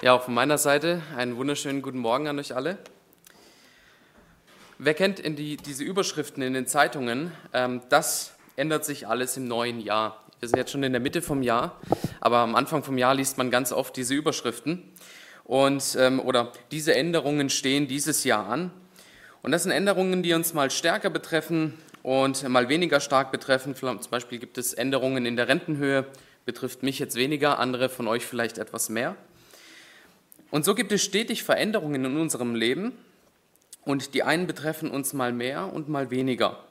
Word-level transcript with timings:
Ja, 0.00 0.12
auch 0.12 0.22
von 0.22 0.34
meiner 0.34 0.58
Seite 0.58 1.02
einen 1.16 1.36
wunderschönen 1.36 1.82
guten 1.82 1.98
Morgen 1.98 2.28
an 2.28 2.38
euch 2.38 2.54
alle. 2.54 2.78
Wer 4.78 4.94
kennt 4.94 5.18
die, 5.24 5.56
diese 5.56 5.82
Überschriften 5.82 6.40
in 6.40 6.54
den 6.54 6.68
Zeitungen? 6.68 7.32
Ähm, 7.52 7.80
das 7.88 8.36
ändert 8.54 8.84
sich 8.84 9.08
alles 9.08 9.36
im 9.36 9.48
neuen 9.48 9.80
Jahr. 9.80 10.22
Wir 10.38 10.48
sind 10.48 10.56
jetzt 10.56 10.70
schon 10.70 10.84
in 10.84 10.92
der 10.92 11.00
Mitte 11.00 11.20
vom 11.20 11.42
Jahr, 11.42 11.80
aber 12.20 12.36
am 12.38 12.54
Anfang 12.54 12.84
vom 12.84 12.96
Jahr 12.96 13.12
liest 13.12 13.38
man 13.38 13.50
ganz 13.50 13.72
oft 13.72 13.96
diese 13.96 14.14
Überschriften. 14.14 14.84
Und, 15.42 15.96
ähm, 15.98 16.20
oder 16.20 16.52
diese 16.70 16.94
Änderungen 16.94 17.50
stehen 17.50 17.88
dieses 17.88 18.22
Jahr 18.22 18.46
an. 18.46 18.70
Und 19.42 19.50
das 19.50 19.64
sind 19.64 19.72
Änderungen, 19.72 20.22
die 20.22 20.32
uns 20.32 20.54
mal 20.54 20.70
stärker 20.70 21.10
betreffen 21.10 21.74
und 22.04 22.48
mal 22.48 22.68
weniger 22.68 23.00
stark 23.00 23.32
betreffen. 23.32 23.74
Zum 23.74 23.98
Beispiel 24.12 24.38
gibt 24.38 24.58
es 24.58 24.74
Änderungen 24.74 25.26
in 25.26 25.34
der 25.34 25.48
Rentenhöhe, 25.48 26.06
betrifft 26.44 26.84
mich 26.84 27.00
jetzt 27.00 27.16
weniger, 27.16 27.58
andere 27.58 27.88
von 27.88 28.06
euch 28.06 28.24
vielleicht 28.24 28.58
etwas 28.58 28.90
mehr. 28.90 29.16
Und 30.50 30.64
so 30.64 30.74
gibt 30.74 30.92
es 30.92 31.02
stetig 31.02 31.44
Veränderungen 31.44 32.04
in 32.04 32.16
unserem 32.16 32.54
Leben 32.54 32.92
und 33.84 34.14
die 34.14 34.22
einen 34.22 34.46
betreffen 34.46 34.90
uns 34.90 35.12
mal 35.12 35.32
mehr 35.32 35.72
und 35.72 35.88
mal 35.88 36.10
weniger. 36.10 36.64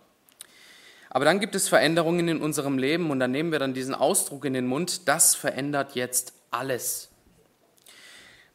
Aber 1.10 1.26
dann 1.26 1.40
gibt 1.40 1.56
es 1.56 1.70
Veränderungen 1.70 2.28
in 2.28 2.42
unserem 2.42 2.78
Leben 2.78 3.12
und 3.12 3.20
dann 3.20 3.32
nehmen 3.32 3.52
wir 3.52 3.60
dann 3.60 3.74
diesen 3.74 3.96
Ausdruck 3.96 4.46
in 4.46 4.54
den 4.54 4.68
Mund, 4.68 5.08
das 5.08 5.36
verändert 5.36 5.96
jetzt 5.96 6.34
alles. 6.52 7.10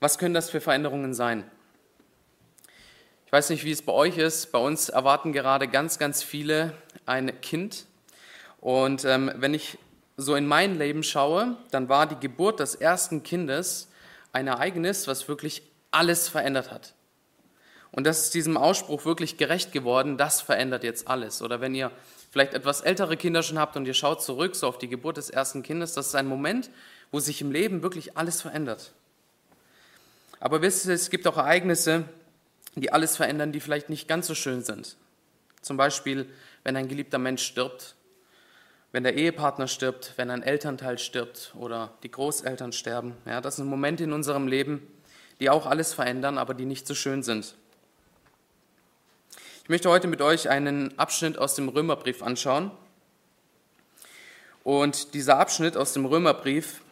Was 0.01 0.19
können 0.19 0.35
das 0.35 0.51
für 0.51 0.61
Veränderungen 0.61 1.15
sein? 1.15 1.45
Ich 3.27 3.33
weiß 3.33 3.51
nicht, 3.51 3.65
wie 3.65 3.71
es 3.71 3.83
bei 3.83 3.93
euch 3.93 4.19
ist. 4.19 4.53
Bei 4.53 4.59
uns 4.59 4.89
erwarten 4.91 5.33
gerade 5.33 5.67
ganz, 5.67 5.99
ganz 5.99 6.23
viele 6.23 6.75
ein 7.07 7.41
Kind. 7.41 7.87
Und 8.61 9.05
ähm, 9.05 9.31
wenn 9.37 9.55
ich 9.55 9.79
so 10.17 10.35
in 10.35 10.47
mein 10.47 10.77
Leben 10.77 11.03
schaue, 11.03 11.57
dann 11.71 11.89
war 11.89 12.07
die 12.07 12.21
Geburt 12.21 12.61
des 12.61 12.75
ersten 12.75 13.23
Kindes 13.23 13.89
ein 14.33 14.47
Ereignis, 14.47 15.07
was 15.07 15.29
wirklich 15.29 15.63
alles 15.91 16.29
verändert 16.29 16.71
hat. 16.71 16.95
Und 17.91 18.05
das 18.05 18.25
ist 18.25 18.35
diesem 18.35 18.57
Ausspruch 18.57 19.05
wirklich 19.05 19.37
gerecht 19.37 19.73
geworden, 19.73 20.17
das 20.17 20.41
verändert 20.41 20.83
jetzt 20.83 21.09
alles. 21.09 21.43
Oder 21.43 21.61
wenn 21.61 21.75
ihr 21.75 21.91
vielleicht 22.31 22.55
etwas 22.55 22.81
ältere 22.81 23.19
Kinder 23.19 23.43
schon 23.43 23.59
habt 23.59 23.77
und 23.77 23.87
ihr 23.87 23.95
schaut 23.95 24.23
zurück 24.23 24.57
so 24.57 24.67
auf 24.67 24.79
die 24.79 24.89
Geburt 24.89 25.19
des 25.19 25.29
ersten 25.29 25.63
Kindes, 25.63 25.93
das 25.93 26.09
ist 26.09 26.15
ein 26.15 26.27
Moment, 26.27 26.71
wo 27.11 27.21
sich 27.21 27.43
im 27.43 27.53
Leben 27.53 27.83
wirklich 27.83 28.17
alles 28.17 28.41
verändert. 28.41 28.93
Aber 30.41 30.63
wisst 30.63 30.87
ihr, 30.87 30.95
es 30.95 31.11
gibt 31.11 31.27
auch 31.27 31.37
Ereignisse, 31.37 32.05
die 32.75 32.91
alles 32.91 33.17
verändern, 33.17 33.53
die 33.53 33.61
vielleicht 33.61 33.91
nicht 33.91 34.09
ganz 34.09 34.27
so 34.27 34.35
schön 34.35 34.63
sind. 34.63 34.97
Zum 35.61 35.77
Beispiel, 35.77 36.27
wenn 36.65 36.77
ein 36.77 36.89
geliebter 36.89 37.19
Mensch 37.19 37.45
stirbt 37.45 37.95
wenn 38.93 39.05
der 39.05 39.17
Ehepartner 39.17 39.69
stirbt, 39.69 40.13
wenn 40.17 40.31
ein 40.31 40.43
Elternteil 40.43 40.99
stirbt 40.99 41.55
oder 41.59 41.95
die 42.03 42.11
Großeltern 42.11 42.73
sterben. 42.73 43.17
Ja, 43.25 43.41
das 43.41 43.57
sind 43.57 43.67
Momente 43.67 44.05
in 44.05 44.13
unserem 44.13 44.47
Leben, 44.47 44.87
die 45.41 45.49
auch 45.49 45.67
alles 45.67 45.95
verändern, 45.95 46.37
aber 46.37 46.53
die 46.53 46.67
nicht 46.67 46.87
so 46.87 46.95
schön 46.95 47.23
sind. 47.23 47.55
Ich 49.63 49.71
möchte 49.71 49.89
heute 49.89 50.09
mit 50.09 50.21
euch 50.21 50.51
einen 50.51 50.99
Abschnitt 50.99 51.39
aus 51.39 51.55
dem 51.55 51.71
Römerbrief 51.71 52.23
anschauen. 52.23 52.71
Und 54.63 55.15
dieser 55.15 55.39
Abschnitt 55.39 55.77
aus 55.77 55.95
dem 55.95 56.05
Römerbrief, 56.05 56.83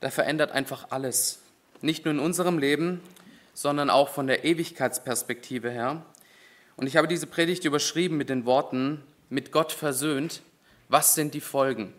der 0.00 0.12
verändert 0.12 0.52
einfach 0.52 0.86
alles. 0.90 1.40
Nicht 1.82 2.04
nur 2.04 2.14
in 2.14 2.20
unserem 2.20 2.58
Leben, 2.58 3.00
sondern 3.52 3.90
auch 3.90 4.10
von 4.10 4.28
der 4.28 4.44
Ewigkeitsperspektive 4.44 5.70
her. 5.70 6.02
Und 6.76 6.86
ich 6.86 6.96
habe 6.96 7.08
diese 7.08 7.26
Predigt 7.26 7.64
überschrieben 7.64 8.16
mit 8.16 8.28
den 8.30 8.46
Worten, 8.46 9.02
mit 9.28 9.52
Gott 9.52 9.72
versöhnt, 9.72 10.42
was 10.90 11.14
sind 11.14 11.34
die 11.34 11.40
Folgen? 11.40 11.94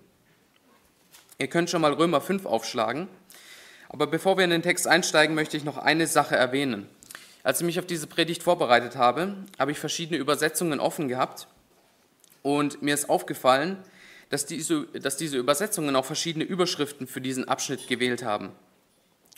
Ihr 1.39 1.47
könnt 1.47 1.69
schon 1.69 1.81
mal 1.81 1.93
Römer 1.93 2.21
5 2.21 2.45
aufschlagen. 2.45 3.07
Aber 3.87 4.05
bevor 4.05 4.37
wir 4.37 4.43
in 4.43 4.49
den 4.49 4.61
Text 4.61 4.87
einsteigen, 4.87 5.33
möchte 5.33 5.57
ich 5.57 5.63
noch 5.63 5.77
eine 5.77 6.07
Sache 6.07 6.35
erwähnen. 6.35 6.87
Als 7.41 7.61
ich 7.61 7.65
mich 7.65 7.79
auf 7.79 7.85
diese 7.87 8.05
Predigt 8.05 8.43
vorbereitet 8.43 8.95
habe, 8.95 9.35
habe 9.57 9.71
ich 9.71 9.79
verschiedene 9.79 10.19
Übersetzungen 10.19 10.79
offen 10.79 11.07
gehabt 11.07 11.47
und 12.43 12.81
mir 12.81 12.93
ist 12.93 13.09
aufgefallen, 13.09 13.77
dass 14.29 14.45
diese, 14.45 14.85
dass 14.87 15.17
diese 15.17 15.37
Übersetzungen 15.37 15.95
auch 15.95 16.05
verschiedene 16.05 16.45
Überschriften 16.45 17.07
für 17.07 17.21
diesen 17.21 17.47
Abschnitt 17.47 17.87
gewählt 17.87 18.23
haben. 18.23 18.51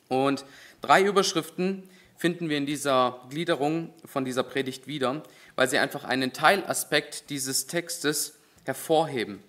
Und 0.08 0.46
drei 0.82 1.04
Überschriften 1.04 1.90
finden 2.18 2.50
wir 2.50 2.58
in 2.58 2.66
dieser 2.66 3.22
Gliederung 3.30 3.94
von 4.06 4.26
dieser 4.26 4.44
Predigt 4.44 4.86
wieder, 4.88 5.24
weil 5.56 5.70
sie 5.70 5.78
einfach 5.78 6.04
einen 6.04 6.34
Teilaspekt 6.34 7.30
dieses 7.30 7.68
Textes 7.68 8.36
hervorheben. 8.66 9.44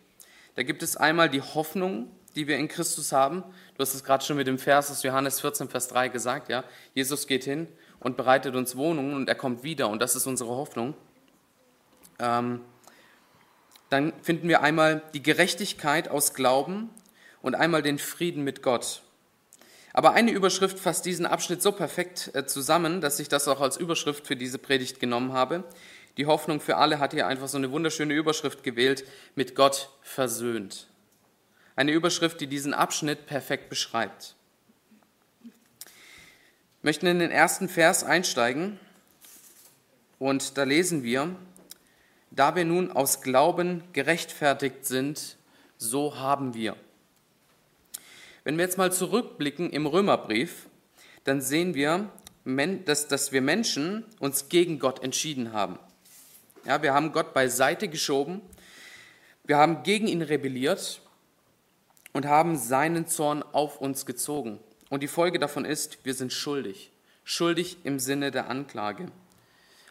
Da 0.54 0.62
gibt 0.62 0.82
es 0.82 0.96
einmal 0.96 1.28
die 1.28 1.42
Hoffnung, 1.42 2.10
die 2.34 2.46
wir 2.46 2.56
in 2.56 2.68
Christus 2.68 3.12
haben. 3.12 3.42
Du 3.76 3.82
hast 3.82 3.94
es 3.94 4.04
gerade 4.04 4.24
schon 4.24 4.36
mit 4.36 4.46
dem 4.46 4.58
Vers 4.58 4.90
aus 4.90 5.02
Johannes 5.02 5.40
14, 5.40 5.68
Vers 5.68 5.88
3 5.88 6.08
gesagt, 6.08 6.48
ja. 6.48 6.64
Jesus 6.94 7.26
geht 7.26 7.44
hin 7.44 7.68
und 8.00 8.16
bereitet 8.16 8.54
uns 8.54 8.76
Wohnungen 8.76 9.14
und 9.14 9.28
er 9.28 9.34
kommt 9.34 9.62
wieder 9.62 9.88
und 9.88 10.00
das 10.00 10.16
ist 10.16 10.26
unsere 10.26 10.50
Hoffnung. 10.50 10.94
Ähm, 12.18 12.60
dann 13.90 14.12
finden 14.22 14.48
wir 14.48 14.62
einmal 14.62 15.02
die 15.14 15.22
Gerechtigkeit 15.22 16.08
aus 16.08 16.34
Glauben 16.34 16.90
und 17.42 17.54
einmal 17.54 17.82
den 17.82 17.98
Frieden 17.98 18.42
mit 18.44 18.62
Gott. 18.62 19.02
Aber 19.92 20.12
eine 20.12 20.32
Überschrift 20.32 20.80
fasst 20.80 21.06
diesen 21.06 21.24
Abschnitt 21.24 21.62
so 21.62 21.70
perfekt 21.70 22.32
äh, 22.34 22.44
zusammen, 22.46 23.00
dass 23.00 23.20
ich 23.20 23.28
das 23.28 23.46
auch 23.46 23.60
als 23.60 23.76
Überschrift 23.76 24.26
für 24.26 24.34
diese 24.34 24.58
Predigt 24.58 24.98
genommen 24.98 25.32
habe. 25.32 25.62
Die 26.16 26.26
Hoffnung 26.26 26.60
für 26.60 26.76
alle 26.76 27.00
hat 27.00 27.12
hier 27.12 27.26
einfach 27.26 27.48
so 27.48 27.58
eine 27.58 27.72
wunderschöne 27.72 28.14
Überschrift 28.14 28.62
gewählt, 28.62 29.04
mit 29.34 29.54
Gott 29.54 29.90
versöhnt. 30.00 30.88
Eine 31.76 31.92
Überschrift, 31.92 32.40
die 32.40 32.46
diesen 32.46 32.72
Abschnitt 32.72 33.26
perfekt 33.26 33.68
beschreibt. 33.68 34.36
Wir 35.42 35.52
möchten 36.82 37.06
in 37.06 37.18
den 37.18 37.32
ersten 37.32 37.68
Vers 37.68 38.04
einsteigen 38.04 38.78
und 40.20 40.56
da 40.56 40.62
lesen 40.62 41.02
wir, 41.02 41.34
da 42.30 42.54
wir 42.54 42.64
nun 42.64 42.92
aus 42.92 43.22
Glauben 43.22 43.82
gerechtfertigt 43.92 44.84
sind, 44.86 45.36
so 45.78 46.18
haben 46.18 46.54
wir. 46.54 46.76
Wenn 48.44 48.56
wir 48.56 48.64
jetzt 48.64 48.78
mal 48.78 48.92
zurückblicken 48.92 49.70
im 49.70 49.86
Römerbrief, 49.86 50.68
dann 51.24 51.40
sehen 51.40 51.74
wir, 51.74 52.10
dass, 52.84 53.08
dass 53.08 53.32
wir 53.32 53.40
Menschen 53.40 54.04
uns 54.20 54.48
gegen 54.48 54.78
Gott 54.78 55.02
entschieden 55.02 55.52
haben. 55.52 55.78
Ja, 56.66 56.82
wir 56.82 56.94
haben 56.94 57.12
Gott 57.12 57.34
beiseite 57.34 57.88
geschoben, 57.88 58.40
wir 59.44 59.58
haben 59.58 59.82
gegen 59.82 60.06
ihn 60.06 60.22
rebelliert 60.22 61.02
und 62.14 62.26
haben 62.26 62.56
seinen 62.56 63.06
Zorn 63.06 63.42
auf 63.42 63.82
uns 63.82 64.06
gezogen. 64.06 64.60
Und 64.88 65.02
die 65.02 65.08
Folge 65.08 65.38
davon 65.38 65.66
ist, 65.66 65.98
wir 66.06 66.14
sind 66.14 66.32
schuldig. 66.32 66.90
Schuldig 67.22 67.76
im 67.84 67.98
Sinne 67.98 68.30
der 68.30 68.48
Anklage. 68.48 69.08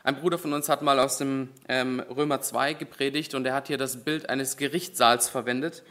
Ein 0.04 0.16
Bruder 0.16 0.40
von 0.40 0.52
uns 0.52 0.68
hat 0.68 0.82
mal 0.82 1.00
aus 1.00 1.20
dem 1.20 1.50
ähm, 1.70 2.00
Römer 2.00 2.42
2 2.42 2.74
gepredigt 2.74 3.36
und 3.36 3.46
er 3.46 3.54
hat 3.54 3.68
hier 3.68 3.78
das 3.78 4.04
Bild 4.04 4.30
eines 4.30 4.58
Gerichtssaals 4.58 5.30
verwendet 5.30 5.84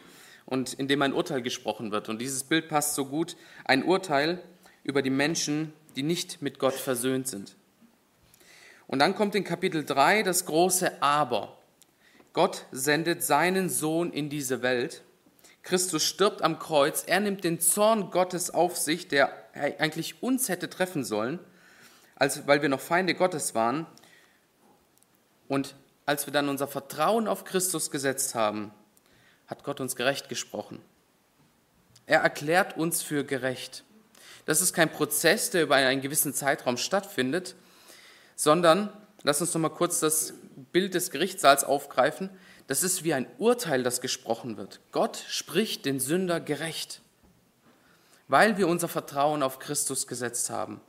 und 0.46 0.74
in 0.74 0.88
dem 0.88 1.00
ein 1.02 1.12
Urteil 1.12 1.42
gesprochen 1.42 1.92
wird. 1.92 2.08
Und 2.08 2.20
dieses 2.20 2.42
Bild 2.42 2.68
passt 2.68 2.96
so 2.96 3.06
gut, 3.06 3.36
ein 3.64 3.84
Urteil 3.84 4.42
über 4.82 5.00
die 5.00 5.10
Menschen, 5.10 5.72
die 5.94 6.02
nicht 6.02 6.42
mit 6.42 6.58
Gott 6.58 6.74
versöhnt 6.74 7.28
sind. 7.28 7.54
Und 8.92 8.98
dann 8.98 9.14
kommt 9.14 9.34
in 9.34 9.42
Kapitel 9.42 9.86
3 9.86 10.22
das 10.22 10.44
große 10.44 11.00
Aber. 11.02 11.56
Gott 12.34 12.66
sendet 12.72 13.22
seinen 13.24 13.70
Sohn 13.70 14.12
in 14.12 14.28
diese 14.28 14.60
Welt. 14.60 15.00
Christus 15.62 16.04
stirbt 16.04 16.42
am 16.42 16.58
Kreuz. 16.58 17.04
Er 17.06 17.20
nimmt 17.20 17.42
den 17.42 17.58
Zorn 17.58 18.10
Gottes 18.10 18.50
auf 18.50 18.76
sich, 18.76 19.08
der 19.08 19.32
eigentlich 19.54 20.22
uns 20.22 20.50
hätte 20.50 20.68
treffen 20.68 21.04
sollen, 21.04 21.38
als, 22.16 22.46
weil 22.46 22.60
wir 22.60 22.68
noch 22.68 22.82
Feinde 22.82 23.14
Gottes 23.14 23.54
waren. 23.54 23.86
Und 25.48 25.74
als 26.04 26.26
wir 26.26 26.34
dann 26.34 26.50
unser 26.50 26.68
Vertrauen 26.68 27.28
auf 27.28 27.44
Christus 27.44 27.90
gesetzt 27.90 28.34
haben, 28.34 28.74
hat 29.46 29.64
Gott 29.64 29.80
uns 29.80 29.96
gerecht 29.96 30.28
gesprochen. 30.28 30.82
Er 32.04 32.20
erklärt 32.20 32.76
uns 32.76 33.00
für 33.00 33.24
gerecht. 33.24 33.84
Das 34.44 34.60
ist 34.60 34.74
kein 34.74 34.92
Prozess, 34.92 35.48
der 35.48 35.62
über 35.62 35.76
einen 35.76 36.02
gewissen 36.02 36.34
Zeitraum 36.34 36.76
stattfindet, 36.76 37.54
sondern, 38.36 38.92
lass 39.22 39.40
uns 39.40 39.54
noch 39.54 39.60
mal 39.60 39.68
kurz 39.68 40.00
das 40.00 40.34
Bild 40.72 40.94
des 40.94 41.10
Gerichtssaals 41.10 41.64
aufgreifen, 41.64 42.30
das 42.66 42.82
ist 42.82 43.04
wie 43.04 43.14
ein 43.14 43.26
Urteil, 43.38 43.82
das 43.82 44.00
gesprochen 44.00 44.56
wird. 44.56 44.80
Gott 44.92 45.24
spricht 45.28 45.84
den 45.84 46.00
Sünder 46.00 46.40
gerecht, 46.40 47.02
weil 48.28 48.56
wir 48.56 48.68
unser 48.68 48.88
Vertrauen 48.88 49.42
auf 49.42 49.58
Christus 49.58 50.06
gesetzt 50.06 50.50
haben 50.50 50.80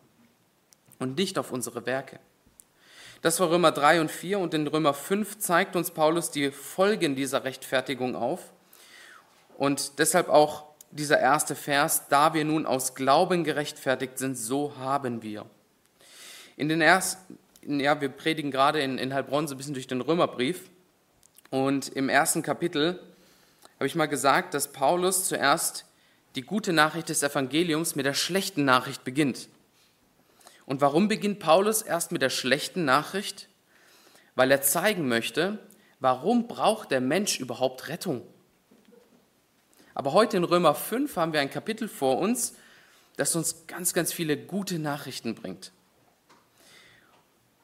und 0.99 1.17
nicht 1.17 1.37
auf 1.37 1.51
unsere 1.51 1.85
Werke. 1.85 2.19
Das 3.21 3.39
war 3.39 3.49
Römer 3.49 3.71
3 3.71 4.01
und 4.01 4.11
4 4.11 4.39
und 4.39 4.53
in 4.53 4.67
Römer 4.67 4.93
5 4.93 5.39
zeigt 5.39 5.75
uns 5.75 5.91
Paulus 5.91 6.29
die 6.29 6.51
Folgen 6.51 7.15
dieser 7.15 7.43
Rechtfertigung 7.43 8.15
auf 8.15 8.53
und 9.57 9.97
deshalb 9.99 10.29
auch 10.29 10.65
dieser 10.91 11.19
erste 11.19 11.55
Vers, 11.55 12.07
da 12.09 12.33
wir 12.33 12.45
nun 12.45 12.65
aus 12.65 12.95
Glauben 12.95 13.43
gerechtfertigt 13.43 14.17
sind, 14.19 14.35
so 14.35 14.77
haben 14.77 15.23
wir. 15.23 15.45
In 16.55 16.69
den 16.69 16.81
ersten, 16.81 17.37
ja, 17.79 17.99
wir 17.99 18.09
predigen 18.09 18.51
gerade 18.51 18.81
in, 18.81 18.97
in 18.97 19.13
Heilbronn 19.13 19.47
so 19.47 19.55
ein 19.55 19.57
bisschen 19.57 19.73
durch 19.73 19.87
den 19.87 20.01
Römerbrief. 20.01 20.69
Und 21.49 21.89
im 21.89 22.09
ersten 22.09 22.41
Kapitel 22.41 22.99
habe 23.75 23.87
ich 23.87 23.95
mal 23.95 24.07
gesagt, 24.07 24.53
dass 24.53 24.71
Paulus 24.71 25.27
zuerst 25.27 25.85
die 26.35 26.41
gute 26.41 26.73
Nachricht 26.73 27.09
des 27.09 27.23
Evangeliums 27.23 27.95
mit 27.95 28.05
der 28.05 28.13
schlechten 28.13 28.65
Nachricht 28.65 29.03
beginnt. 29.03 29.49
Und 30.65 30.81
warum 30.81 31.07
beginnt 31.07 31.39
Paulus 31.39 31.81
erst 31.81 32.11
mit 32.11 32.21
der 32.21 32.29
schlechten 32.29 32.85
Nachricht? 32.85 33.49
Weil 34.35 34.49
er 34.49 34.61
zeigen 34.61 35.07
möchte, 35.07 35.59
warum 35.99 36.47
braucht 36.47 36.91
der 36.91 37.01
Mensch 37.01 37.39
überhaupt 37.39 37.87
Rettung? 37.87 38.21
Aber 39.93 40.13
heute 40.13 40.37
in 40.37 40.43
Römer 40.43 40.73
5 40.73 41.15
haben 41.17 41.33
wir 41.33 41.39
ein 41.39 41.51
Kapitel 41.51 41.87
vor 41.87 42.17
uns, 42.17 42.55
das 43.15 43.35
uns 43.35 43.67
ganz, 43.67 43.93
ganz 43.93 44.11
viele 44.11 44.37
gute 44.37 44.79
Nachrichten 44.79 45.35
bringt. 45.35 45.71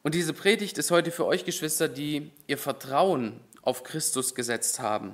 Und 0.01 0.15
diese 0.15 0.33
Predigt 0.33 0.77
ist 0.77 0.91
heute 0.91 1.11
für 1.11 1.25
euch 1.25 1.43
Geschwister, 1.43 1.89
die 1.89 2.31
ihr 2.47 2.57
Vertrauen 2.57 3.39
auf 3.61 3.83
Christus 3.83 4.33
gesetzt 4.33 4.79
haben. 4.79 5.13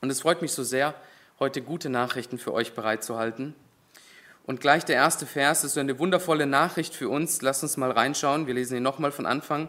Und 0.00 0.10
es 0.10 0.22
freut 0.22 0.42
mich 0.42 0.52
so 0.52 0.64
sehr, 0.64 0.94
heute 1.38 1.62
gute 1.62 1.88
Nachrichten 1.88 2.38
für 2.38 2.52
euch 2.52 2.72
bereitzuhalten. 2.72 3.54
Und 4.44 4.60
gleich 4.60 4.84
der 4.84 4.96
erste 4.96 5.24
Vers 5.24 5.62
ist 5.62 5.74
so 5.74 5.80
eine 5.80 6.00
wundervolle 6.00 6.46
Nachricht 6.46 6.94
für 6.94 7.08
uns. 7.08 7.42
Lasst 7.42 7.62
uns 7.62 7.76
mal 7.76 7.92
reinschauen. 7.92 8.48
Wir 8.48 8.54
lesen 8.54 8.76
ihn 8.76 8.82
nochmal 8.82 9.12
von 9.12 9.24
Anfang. 9.26 9.68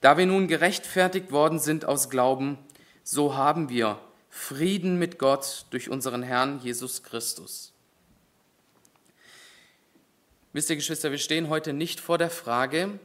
Da 0.00 0.16
wir 0.16 0.24
nun 0.24 0.48
gerechtfertigt 0.48 1.30
worden 1.30 1.58
sind 1.58 1.84
aus 1.84 2.08
Glauben, 2.08 2.58
so 3.04 3.36
haben 3.36 3.68
wir 3.68 3.98
Frieden 4.30 4.98
mit 4.98 5.18
Gott 5.18 5.66
durch 5.68 5.90
unseren 5.90 6.22
Herrn 6.22 6.60
Jesus 6.60 7.02
Christus. 7.02 7.74
Wisst 10.54 10.70
ihr, 10.70 10.76
Geschwister, 10.76 11.10
wir 11.10 11.18
stehen 11.18 11.50
heute 11.50 11.74
nicht 11.74 12.00
vor 12.00 12.16
der 12.16 12.30
Frage, 12.30 12.98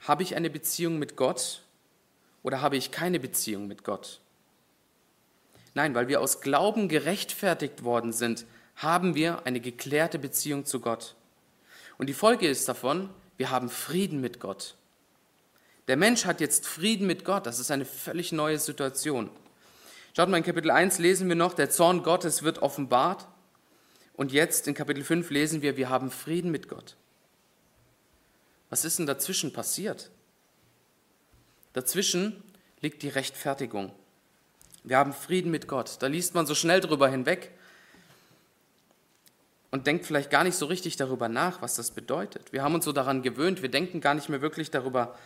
habe 0.00 0.22
ich 0.22 0.36
eine 0.36 0.50
Beziehung 0.50 0.98
mit 0.98 1.16
Gott 1.16 1.62
oder 2.42 2.60
habe 2.60 2.76
ich 2.76 2.90
keine 2.90 3.20
Beziehung 3.20 3.66
mit 3.66 3.84
Gott? 3.84 4.20
Nein, 5.74 5.94
weil 5.94 6.08
wir 6.08 6.20
aus 6.20 6.40
Glauben 6.40 6.88
gerechtfertigt 6.88 7.84
worden 7.84 8.12
sind, 8.12 8.46
haben 8.76 9.14
wir 9.14 9.44
eine 9.46 9.60
geklärte 9.60 10.18
Beziehung 10.18 10.64
zu 10.64 10.80
Gott. 10.80 11.14
Und 11.98 12.08
die 12.08 12.14
Folge 12.14 12.48
ist 12.48 12.68
davon, 12.68 13.10
wir 13.36 13.50
haben 13.50 13.68
Frieden 13.68 14.20
mit 14.20 14.40
Gott. 14.40 14.76
Der 15.88 15.96
Mensch 15.96 16.26
hat 16.26 16.40
jetzt 16.40 16.66
Frieden 16.66 17.06
mit 17.06 17.24
Gott. 17.24 17.46
Das 17.46 17.58
ist 17.58 17.70
eine 17.70 17.84
völlig 17.84 18.32
neue 18.32 18.58
Situation. 18.58 19.30
Schaut 20.14 20.28
mal, 20.28 20.36
in 20.36 20.44
Kapitel 20.44 20.70
1 20.70 20.98
lesen 20.98 21.28
wir 21.28 21.36
noch, 21.36 21.54
der 21.54 21.70
Zorn 21.70 22.02
Gottes 22.02 22.42
wird 22.42 22.60
offenbart. 22.60 23.26
Und 24.14 24.32
jetzt 24.32 24.68
in 24.68 24.74
Kapitel 24.74 25.02
5 25.02 25.30
lesen 25.30 25.62
wir, 25.62 25.76
wir 25.76 25.88
haben 25.88 26.10
Frieden 26.10 26.50
mit 26.50 26.68
Gott. 26.68 26.96
Was 28.70 28.84
ist 28.84 28.98
denn 28.98 29.06
dazwischen 29.06 29.52
passiert? 29.52 30.10
Dazwischen 31.72 32.42
liegt 32.80 33.02
die 33.02 33.08
Rechtfertigung. 33.08 33.92
Wir 34.84 34.98
haben 34.98 35.12
Frieden 35.12 35.50
mit 35.50 35.68
Gott. 35.68 35.96
Da 36.00 36.06
liest 36.06 36.34
man 36.34 36.46
so 36.46 36.54
schnell 36.54 36.80
drüber 36.80 37.08
hinweg 37.08 37.50
und 39.70 39.86
denkt 39.86 40.06
vielleicht 40.06 40.30
gar 40.30 40.44
nicht 40.44 40.56
so 40.56 40.66
richtig 40.66 40.96
darüber 40.96 41.28
nach, 41.28 41.60
was 41.60 41.76
das 41.76 41.90
bedeutet. 41.90 42.52
Wir 42.52 42.62
haben 42.62 42.74
uns 42.74 42.84
so 42.84 42.92
daran 42.92 43.22
gewöhnt, 43.22 43.62
wir 43.62 43.70
denken 43.70 44.00
gar 44.00 44.14
nicht 44.14 44.28
mehr 44.28 44.40
wirklich 44.40 44.70
darüber, 44.70 45.16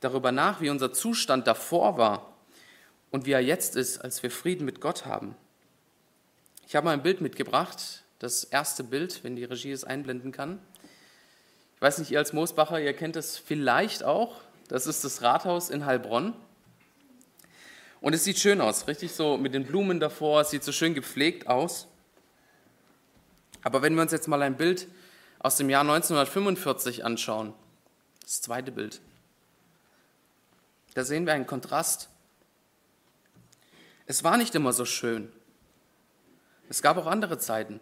darüber 0.00 0.32
nach, 0.32 0.60
wie 0.60 0.70
unser 0.70 0.92
Zustand 0.92 1.46
davor 1.46 1.96
war 1.96 2.36
und 3.10 3.26
wie 3.26 3.32
er 3.32 3.40
jetzt 3.40 3.76
ist, 3.76 3.98
als 3.98 4.22
wir 4.22 4.30
Frieden 4.30 4.64
mit 4.64 4.80
Gott 4.80 5.06
haben. 5.06 5.34
Ich 6.66 6.76
habe 6.76 6.84
mal 6.84 6.92
ein 6.92 7.02
Bild 7.02 7.20
mitgebracht, 7.20 8.02
das 8.18 8.44
erste 8.44 8.84
Bild, 8.84 9.22
wenn 9.24 9.36
die 9.36 9.44
Regie 9.44 9.70
es 9.70 9.84
einblenden 9.84 10.32
kann. 10.32 10.58
Ich 11.76 11.82
weiß 11.82 11.98
nicht, 11.98 12.10
ihr 12.10 12.18
als 12.18 12.32
Moosbacher, 12.32 12.80
ihr 12.80 12.94
kennt 12.94 13.16
es 13.16 13.36
vielleicht 13.36 14.02
auch. 14.02 14.40
Das 14.68 14.86
ist 14.86 15.04
das 15.04 15.20
Rathaus 15.20 15.68
in 15.68 15.84
Heilbronn. 15.84 16.32
Und 18.00 18.14
es 18.14 18.24
sieht 18.24 18.38
schön 18.38 18.62
aus, 18.62 18.88
richtig 18.88 19.12
so 19.12 19.36
mit 19.36 19.52
den 19.52 19.66
Blumen 19.66 20.00
davor, 20.00 20.40
es 20.40 20.50
sieht 20.50 20.64
so 20.64 20.72
schön 20.72 20.94
gepflegt 20.94 21.48
aus. 21.48 21.86
Aber 23.62 23.82
wenn 23.82 23.94
wir 23.94 24.02
uns 24.02 24.12
jetzt 24.12 24.26
mal 24.26 24.42
ein 24.42 24.56
Bild 24.56 24.88
aus 25.38 25.56
dem 25.56 25.68
Jahr 25.68 25.82
1945 25.82 27.04
anschauen, 27.04 27.52
das 28.22 28.40
zweite 28.40 28.72
Bild, 28.72 29.00
da 30.94 31.04
sehen 31.04 31.26
wir 31.26 31.34
einen 31.34 31.46
Kontrast. 31.46 32.08
Es 34.06 34.24
war 34.24 34.38
nicht 34.38 34.54
immer 34.54 34.72
so 34.72 34.86
schön. 34.86 35.30
Es 36.70 36.80
gab 36.80 36.96
auch 36.96 37.06
andere 37.06 37.38
Zeiten. 37.38 37.80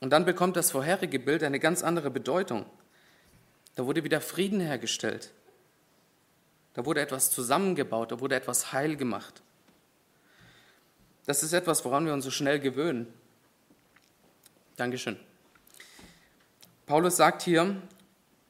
Und 0.00 0.10
dann 0.10 0.24
bekommt 0.24 0.56
das 0.56 0.70
vorherige 0.70 1.18
Bild 1.18 1.42
eine 1.42 1.58
ganz 1.58 1.82
andere 1.82 2.10
Bedeutung. 2.10 2.66
Da 3.74 3.86
wurde 3.86 4.04
wieder 4.04 4.20
Frieden 4.20 4.60
hergestellt. 4.60 5.32
Da 6.74 6.84
wurde 6.84 7.00
etwas 7.00 7.30
zusammengebaut, 7.30 8.12
da 8.12 8.20
wurde 8.20 8.34
etwas 8.34 8.72
heil 8.72 8.96
gemacht. 8.96 9.42
Das 11.24 11.42
ist 11.42 11.54
etwas, 11.54 11.84
woran 11.84 12.04
wir 12.04 12.12
uns 12.12 12.24
so 12.24 12.30
schnell 12.30 12.60
gewöhnen. 12.60 13.12
Dankeschön. 14.76 15.18
Paulus 16.84 17.16
sagt 17.16 17.42
hier, 17.42 17.80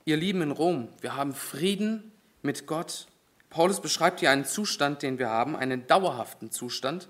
ihr 0.04 0.16
Lieben 0.16 0.42
in 0.42 0.50
Rom, 0.50 0.88
wir 1.00 1.14
haben 1.14 1.32
Frieden 1.32 2.12
mit 2.42 2.66
Gott. 2.66 3.06
Paulus 3.48 3.80
beschreibt 3.80 4.20
hier 4.20 4.30
einen 4.30 4.44
Zustand, 4.44 5.02
den 5.02 5.18
wir 5.18 5.30
haben, 5.30 5.56
einen 5.56 5.86
dauerhaften 5.86 6.50
Zustand. 6.50 7.08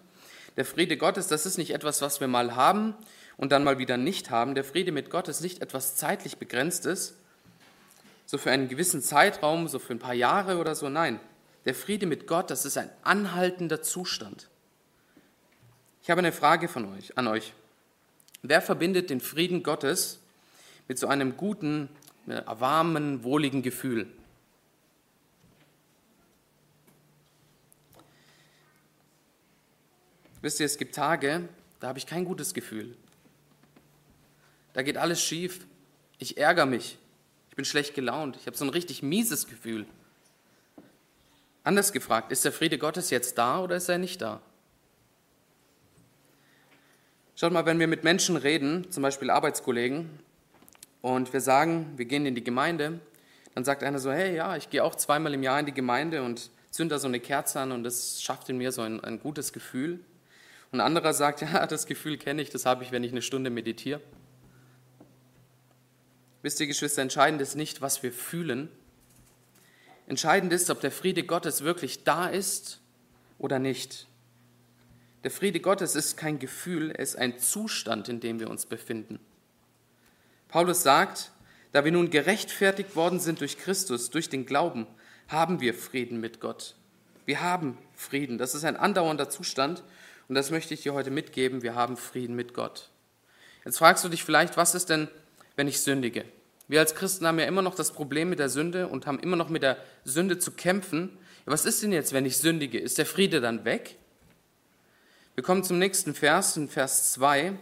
Der 0.57 0.67
Friede 0.67 0.99
Gottes, 0.99 1.27
das 1.29 1.47
ist 1.47 1.57
nicht 1.57 1.71
etwas, 1.71 2.03
was 2.03 2.21
wir 2.21 2.29
mal 2.29 2.55
haben 2.55 2.95
und 3.37 3.53
dann 3.53 3.65
mal 3.65 3.79
wieder 3.79 3.97
nicht 3.97 4.31
haben. 4.31 4.55
Der 4.55 4.65
Friede 4.65 4.93
mit 4.93 5.11
Gott 5.11 5.29
ist 5.29 5.41
nicht 5.41 5.61
etwas 5.61 5.97
zeitlich 5.97 6.39
begrenztes, 6.39 7.15
so 8.25 8.39
für 8.39 8.51
einen 8.51 8.69
gewissen 8.69 9.03
Zeitraum, 9.03 9.69
so 9.69 9.79
für 9.79 9.95
ein 9.95 9.99
paar 9.99 10.15
Jahre 10.15 10.59
oder 10.59 10.75
so. 10.75 10.89
Nein, 10.89 11.21
der 11.65 11.75
Friede 11.75 12.07
mit 12.07 12.27
Gott, 12.27 12.51
das 12.51 12.65
ist 12.65 12.77
ein 12.79 12.91
anhaltender 13.03 13.83
Zustand. 13.83 14.49
Ich 16.03 16.11
habe 16.11 16.21
eine 16.21 16.33
Frage 16.33 16.69
von 16.69 16.93
euch, 16.97 17.19
an 17.19 17.27
euch. 17.27 17.53
Wer 18.43 18.63
verbindet 18.63 19.11
den 19.11 19.21
Frieden 19.21 19.63
Gottes 19.63 20.21
mit 20.89 20.99
so 20.99 21.09
einem 21.09 21.37
guten, 21.37 21.89
äh, 22.29 22.43
warmen, 22.47 23.25
wohligen 23.25 23.63
Gefühl? 23.63 24.07
Wisst 30.43 30.61
ihr, 30.61 30.67
es 30.67 30.79
gibt 30.79 30.95
Tage, 30.95 31.49
da 31.81 31.89
habe 31.89 31.99
ich 31.99 32.07
kein 32.07 32.25
gutes 32.25 32.55
Gefühl. 32.55 32.97
Da 34.77 34.83
geht 34.83 34.99
alles 34.99 35.23
schief. 35.23 35.67
Ich 36.19 36.37
ärgere 36.37 36.67
mich. 36.67 36.99
Ich 37.49 37.57
bin 37.57 37.65
schlecht 37.65 37.95
gelaunt. 37.95 38.37
Ich 38.37 38.47
habe 38.47 38.59
so 38.59 38.65
ein 38.67 38.69
richtig 38.69 39.03
mieses 39.03 39.47
Gefühl. 39.47 39.87
Anders 41.65 41.95
gefragt, 41.95 42.31
ist 42.31 42.45
der 42.45 42.53
Friede 42.53 42.77
Gottes 42.77 43.09
jetzt 43.09 43.39
da 43.39 43.61
oder 43.61 43.77
ist 43.77 43.89
er 43.89 43.97
nicht 43.97 44.21
da? 44.21 44.43
Schaut 47.37 47.55
mal, 47.55 47.65
wenn 47.65 47.81
wir 47.81 47.87
mit 47.87 48.05
Menschen 48.05 48.37
reden, 48.37 48.93
zum 48.93 49.03
Beispiel 49.03 49.31
Arbeitskollegen, 49.31 50.11
und 51.01 51.33
wir 51.33 51.41
sagen, 51.41 51.95
wir 51.97 52.05
gehen 52.05 52.27
in 52.27 52.35
die 52.35 52.45
Gemeinde, 52.45 53.01
dann 53.55 53.65
sagt 53.65 53.83
einer 53.83 53.99
so, 53.99 54.13
hey, 54.13 54.37
ja, 54.37 54.57
ich 54.57 54.69
gehe 54.69 54.85
auch 54.85 54.95
zweimal 54.95 55.33
im 55.33 55.43
Jahr 55.43 55.59
in 55.59 55.65
die 55.65 55.73
Gemeinde 55.73 56.23
und 56.23 56.51
zünde 56.71 56.97
da 56.97 56.99
so 56.99 57.09
eine 57.09 57.21
Kerze 57.21 57.61
an 57.61 57.73
und 57.73 57.83
das 57.83 58.23
schafft 58.23 58.51
in 58.51 58.59
mir 58.59 58.73
so 58.73 58.83
ein, 58.83 59.03
ein 59.03 59.21
gutes 59.21 59.55
Gefühl. 59.55 60.01
Und 60.71 60.81
ein 60.81 60.87
anderer 60.87 61.15
sagt, 61.15 61.41
ja, 61.51 61.67
das 61.67 61.87
Gefühl 61.87 62.19
kenne 62.19 62.43
ich, 62.43 62.51
das 62.51 62.67
habe 62.67 62.85
ich, 62.85 62.93
wenn 62.93 63.05
ich 63.05 63.13
eine 63.13 63.23
Stunde 63.23 63.49
meditiere. 63.49 64.03
Wisst 66.47 66.61
ihr, 66.61 66.69
Geschwister, 66.69 67.03
entscheidend 67.03 67.43
ist 67.43 67.57
nicht, 67.57 67.81
was 67.81 68.05
wir 68.05 68.13
fühlen. 68.13 68.69
Entscheidend 70.07 70.53
ist, 70.53 70.71
ob 70.71 70.81
der 70.81 70.93
Friede 70.93 71.25
Gottes 71.25 71.63
wirklich 71.63 72.05
da 72.05 72.29
ist 72.29 72.79
oder 73.37 73.59
nicht. 73.59 74.07
Der 75.25 75.33
Friede 75.33 75.59
Gottes 75.59 75.97
ist 75.97 76.17
kein 76.17 76.39
Gefühl, 76.39 76.93
er 76.93 77.01
ist 77.01 77.17
ein 77.17 77.41
Zustand, 77.41 78.09
in 78.09 78.21
dem 78.21 78.39
wir 78.39 78.49
uns 78.49 78.65
befinden. 78.65 79.19
Paulus 80.47 80.85
sagt, 80.85 81.33
da 81.73 81.85
wir 81.85 81.91
nun 81.91 82.11
gerechtfertigt 82.11 82.95
worden 82.95 83.19
sind 83.19 83.41
durch 83.41 83.59
Christus, 83.59 84.11
durch 84.11 84.31
den 84.31 84.47
Glauben, 84.47 84.87
haben 85.27 85.59
wir 85.61 85.75
Frieden 85.75 86.21
mit 86.21 86.39
Gott. 86.39 86.77
Wir 87.25 87.41
haben 87.41 87.77
Frieden. 87.93 88.39
Das 88.39 88.55
ist 88.55 88.63
ein 88.63 88.77
andauernder 88.77 89.29
Zustand 89.29 89.83
und 90.29 90.37
das 90.37 90.53
möchte 90.53 90.75
ich 90.75 90.83
dir 90.83 90.95
heute 90.95 91.11
mitgeben. 91.11 91.63
Wir 91.63 91.75
haben 91.75 91.97
Frieden 91.97 92.37
mit 92.37 92.55
Gott. 92.55 92.91
Jetzt 93.65 93.79
fragst 93.79 94.05
du 94.05 94.09
dich 94.09 94.23
vielleicht, 94.23 94.57
was 94.57 94.77
ist 94.77 94.91
denn, 94.91 95.09
wenn 95.57 95.67
ich 95.67 95.81
sündige? 95.81 96.25
Wir 96.69 96.81
als 96.81 96.95
Christen 96.95 97.27
haben 97.27 97.39
ja 97.39 97.47
immer 97.47 97.63
noch 97.63 97.75
das 97.75 97.93
Problem 97.93 98.29
mit 98.29 98.39
der 98.39 98.49
Sünde 98.49 98.89
und 98.89 99.07
haben 99.07 99.21
immer 99.21 99.37
noch 99.37 99.49
mit 99.49 99.63
der 99.63 99.77
Sünde 100.05 100.39
zu 100.39 100.51
kämpfen. 100.51 101.17
was 101.45 101.65
ist 101.65 101.83
denn 101.83 101.93
jetzt, 101.93 102.13
wenn 102.13 102.27
ich 102.27 102.39
sündige? 102.39 102.79
Ist 102.79 102.99
der 102.99 103.07
Friede 103.07 103.41
dann 103.41 103.65
weg? 103.65 103.97
Wir 105.37 105.45
kommen 105.45 105.63
zum 105.63 105.79
nächsten 105.79 106.15
Vers, 106.15 106.57
in 106.57 106.69
Vers 106.69 107.13
2. 107.13 107.57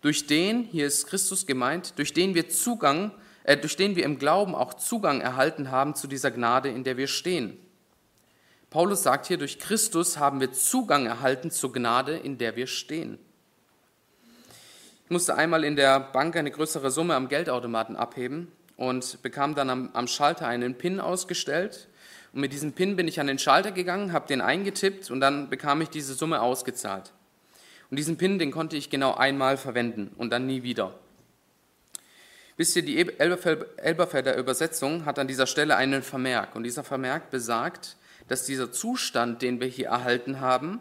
Durch 0.00 0.26
den, 0.26 0.64
hier 0.64 0.86
ist 0.86 1.06
Christus 1.06 1.46
gemeint, 1.46 1.98
durch 1.98 2.12
den 2.12 2.34
wir 2.34 2.48
Zugang, 2.48 3.12
äh, 3.44 3.56
durch 3.56 3.76
den 3.76 3.96
wir 3.96 4.04
im 4.04 4.18
Glauben 4.18 4.54
auch 4.54 4.74
Zugang 4.74 5.20
erhalten 5.20 5.70
haben 5.70 5.94
zu 5.94 6.08
dieser 6.08 6.30
Gnade, 6.30 6.70
in 6.70 6.84
der 6.84 6.96
wir 6.96 7.06
stehen. 7.06 7.58
Paulus 8.70 9.02
sagt 9.02 9.26
hier, 9.26 9.36
durch 9.36 9.58
Christus 9.58 10.16
haben 10.16 10.40
wir 10.40 10.52
Zugang 10.52 11.06
erhalten 11.06 11.50
zur 11.50 11.72
Gnade, 11.72 12.16
in 12.16 12.38
der 12.38 12.56
wir 12.56 12.66
stehen. 12.66 13.18
Ich 15.10 15.12
musste 15.12 15.34
einmal 15.34 15.64
in 15.64 15.74
der 15.74 15.98
Bank 15.98 16.36
eine 16.36 16.52
größere 16.52 16.92
Summe 16.92 17.16
am 17.16 17.28
Geldautomaten 17.28 17.96
abheben 17.96 18.46
und 18.76 19.20
bekam 19.22 19.56
dann 19.56 19.68
am, 19.68 19.90
am 19.92 20.06
Schalter 20.06 20.46
einen 20.46 20.76
PIN 20.76 21.00
ausgestellt 21.00 21.88
und 22.32 22.42
mit 22.42 22.52
diesem 22.52 22.74
PIN 22.74 22.94
bin 22.94 23.08
ich 23.08 23.18
an 23.18 23.26
den 23.26 23.40
Schalter 23.40 23.72
gegangen, 23.72 24.12
habe 24.12 24.28
den 24.28 24.40
eingetippt 24.40 25.10
und 25.10 25.18
dann 25.18 25.50
bekam 25.50 25.80
ich 25.80 25.88
diese 25.88 26.14
Summe 26.14 26.40
ausgezahlt. 26.40 27.12
Und 27.90 27.98
diesen 27.98 28.18
Pin, 28.18 28.38
den 28.38 28.52
konnte 28.52 28.76
ich 28.76 28.88
genau 28.88 29.12
einmal 29.12 29.56
verwenden 29.56 30.12
und 30.16 30.30
dann 30.30 30.46
nie 30.46 30.62
wieder. 30.62 30.94
Wisst 32.56 32.76
ihr, 32.76 32.82
die 32.82 32.96
Elberfelder 33.18 34.36
Übersetzung 34.36 35.06
hat 35.06 35.18
an 35.18 35.26
dieser 35.26 35.48
Stelle 35.48 35.74
einen 35.74 36.04
Vermerk. 36.04 36.54
Und 36.54 36.62
dieser 36.62 36.84
Vermerk 36.84 37.30
besagt, 37.30 37.96
dass 38.28 38.46
dieser 38.46 38.70
Zustand, 38.70 39.42
den 39.42 39.58
wir 39.58 39.66
hier 39.66 39.88
erhalten 39.88 40.38
haben, 40.38 40.78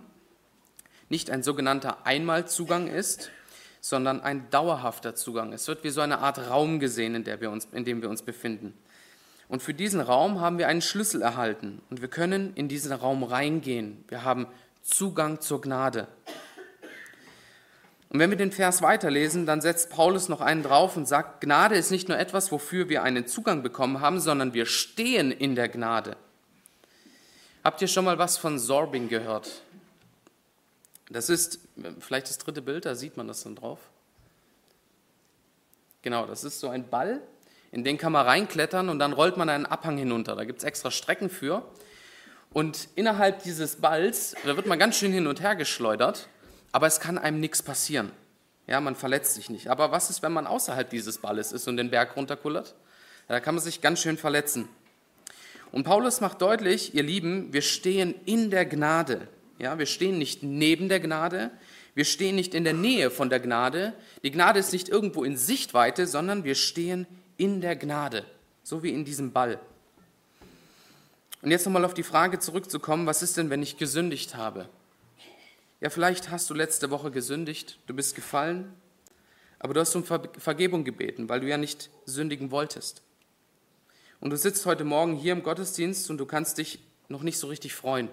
nicht 1.10 1.32
ein 1.32 1.42
sogenannter 1.42 2.06
Einmalzugang 2.06 2.86
ist, 2.86 3.32
sondern 3.82 4.22
ein 4.22 4.50
dauerhafter 4.50 5.16
Zugang. 5.16 5.54
Es 5.54 5.68
wird 5.68 5.84
wie 5.84 5.90
so 5.90 6.02
eine 6.02 6.20
Art 6.20 6.50
Raum 6.50 6.80
gesehen, 6.80 7.16
in, 7.16 7.24
der 7.24 7.42
wir 7.42 7.52
uns, 7.52 7.68
in 7.72 7.86
dem 7.86 8.02
wir 8.02 8.10
uns 8.10 8.22
befinden. 8.22 8.74
Und 9.48 9.64
für 9.64 9.74
diesen 9.74 10.00
Raum 10.00 10.42
haben 10.42 10.58
wir 10.58 10.68
einen 10.68 10.82
Schlüssel 10.82 11.22
erhalten 11.22 11.82
und 11.90 12.02
wir 12.02 12.08
können 12.08 12.54
in 12.54 12.68
diesen 12.68 12.92
Raum 12.92 13.24
reingehen. 13.24 14.04
Wir 14.08 14.24
haben 14.24 14.48
Zugang 14.84 15.42
zur 15.42 15.62
Gnade. 15.62 16.08
Und 18.10 18.20
wenn 18.20 18.30
wir 18.32 18.38
den 18.38 18.52
Vers 18.52 18.82
weiterlesen, 18.82 19.46
dann 19.46 19.62
setzt 19.62 19.92
Paulus 19.92 20.30
noch 20.30 20.42
einen 20.42 20.64
drauf 20.64 20.98
und 20.98 21.08
sagt, 21.08 21.42
Gnade 21.42 21.76
ist 21.76 21.92
nicht 21.92 22.10
nur 22.10 22.18
etwas, 22.18 22.52
wofür 22.52 22.90
wir 22.90 23.04
einen 23.04 23.28
Zugang 23.28 23.62
bekommen 23.62 24.02
haben, 24.02 24.20
sondern 24.20 24.54
wir 24.54 24.66
stehen 24.66 25.32
in 25.32 25.56
der 25.56 25.70
Gnade. 25.70 26.16
Habt 27.64 27.82
ihr 27.82 27.88
schon 27.88 28.06
mal 28.06 28.18
was 28.18 28.38
von 28.38 28.58
Sorbing 28.58 29.10
gehört? 29.10 29.64
Das 31.10 31.30
ist 31.30 31.60
vielleicht 32.00 32.30
das 32.30 32.38
dritte 32.38 32.62
Bild, 32.62 32.86
da 32.86 32.96
sieht 32.96 33.18
man 33.18 33.28
das 33.28 33.44
dann 33.44 33.56
drauf. 33.56 33.80
Genau, 36.02 36.26
das 36.26 36.44
ist 36.44 36.60
so 36.60 36.70
ein 36.70 36.88
Ball, 36.88 37.22
in 37.72 37.84
den 37.84 37.98
kann 37.98 38.12
man 38.12 38.26
reinklettern 38.26 38.90
und 38.90 39.00
dann 39.00 39.14
rollt 39.14 39.36
man 39.36 39.50
einen 39.50 39.66
Abhang 39.66 39.98
hinunter. 39.98 40.36
Da 40.36 40.46
gibt 40.46 40.60
es 40.60 40.64
extra 40.64 40.92
Strecken 40.92 41.30
für. 41.30 41.64
Und 42.52 42.88
innerhalb 42.96 43.44
dieses 43.44 43.76
Balls, 43.76 44.36
da 44.46 44.56
wird 44.56 44.66
man 44.66 44.80
ganz 44.80 44.98
schön 44.98 45.12
hin 45.12 45.28
und 45.28 45.42
her 45.42 45.56
geschleudert, 45.56 46.30
aber 46.72 46.88
es 46.88 47.00
kann 47.00 47.18
einem 47.18 47.40
nichts 47.40 47.62
passieren. 47.62 48.12
Ja, 48.66 48.80
man 48.80 48.96
verletzt 48.96 49.36
sich 49.36 49.50
nicht. 49.50 49.68
Aber 49.68 49.92
was 49.92 50.10
ist, 50.10 50.22
wenn 50.22 50.32
man 50.32 50.48
außerhalb 50.48 50.90
dieses 50.90 51.18
Balles 51.18 51.52
ist 51.52 51.68
und 51.68 51.78
den 51.78 51.90
Berg 51.90 52.16
runterkullert? 52.16 52.76
Ja, 53.28 53.36
da 53.36 53.40
kann 53.40 53.56
man 53.56 53.64
sich 53.64 53.82
ganz 53.82 54.00
schön 54.00 54.18
verletzen. 54.18 54.68
Und 55.72 55.84
Paulus 55.84 56.22
macht 56.22 56.42
deutlich, 56.42 56.96
ihr 56.96 57.04
Lieben, 57.04 57.54
wir 57.54 57.62
stehen 57.62 58.16
in 58.26 58.50
der 58.50 58.66
Gnade. 58.66 59.28
Ja, 59.60 59.78
wir 59.78 59.86
stehen 59.86 60.18
nicht 60.18 60.42
neben 60.42 60.90
der 60.90 61.00
Gnade, 61.00 61.52
wir 61.94 62.06
stehen 62.06 62.36
nicht 62.36 62.56
in 62.56 62.64
der 62.64 62.74
Nähe 62.74 63.12
von 63.12 63.30
der 63.30 63.42
Gnade. 63.42 63.94
Die 64.24 64.32
Gnade 64.32 64.60
ist 64.60 64.72
nicht 64.72 64.88
irgendwo 64.88 65.26
in 65.26 65.36
Sichtweite, 65.36 66.08
sondern 66.08 66.46
wir 66.46 66.56
stehen 66.56 67.06
in 67.36 67.60
der 67.60 67.76
Gnade, 67.76 68.26
so 68.64 68.84
wie 68.84 68.92
in 68.92 69.04
diesem 69.04 69.34
Ball. 69.34 69.60
Und 71.42 71.52
jetzt 71.52 71.66
nochmal 71.66 71.84
auf 71.84 71.94
die 71.94 72.04
Frage 72.04 72.40
zurückzukommen, 72.40 73.06
was 73.06 73.22
ist 73.22 73.36
denn, 73.38 73.50
wenn 73.50 73.62
ich 73.62 73.78
gesündigt 73.78 74.36
habe? 74.36 74.70
Ja, 75.82 75.90
vielleicht 75.90 76.30
hast 76.30 76.50
du 76.50 76.54
letzte 76.54 76.90
Woche 76.90 77.12
gesündigt, 77.12 77.80
du 77.88 77.94
bist 77.94 78.16
gefallen, 78.16 78.74
aber 79.60 79.74
du 79.74 79.82
hast 79.82 79.96
um 79.96 80.06
Vergebung 80.06 80.86
gebeten, 80.86 81.28
weil 81.28 81.42
du 81.42 81.48
ja 81.48 81.58
nicht 81.58 81.90
sündigen 82.06 82.52
wolltest. 82.52 83.02
Und 84.22 84.30
du 84.30 84.38
sitzt 84.38 84.66
heute 84.66 84.84
Morgen 84.84 85.16
hier 85.16 85.34
im 85.34 85.44
Gottesdienst 85.44 86.10
und 86.10 86.18
du 86.18 86.26
kannst 86.26 86.58
dich 86.58 86.80
noch 87.08 87.24
nicht 87.24 87.40
so 87.40 87.48
richtig 87.48 87.74
freuen. 87.74 88.10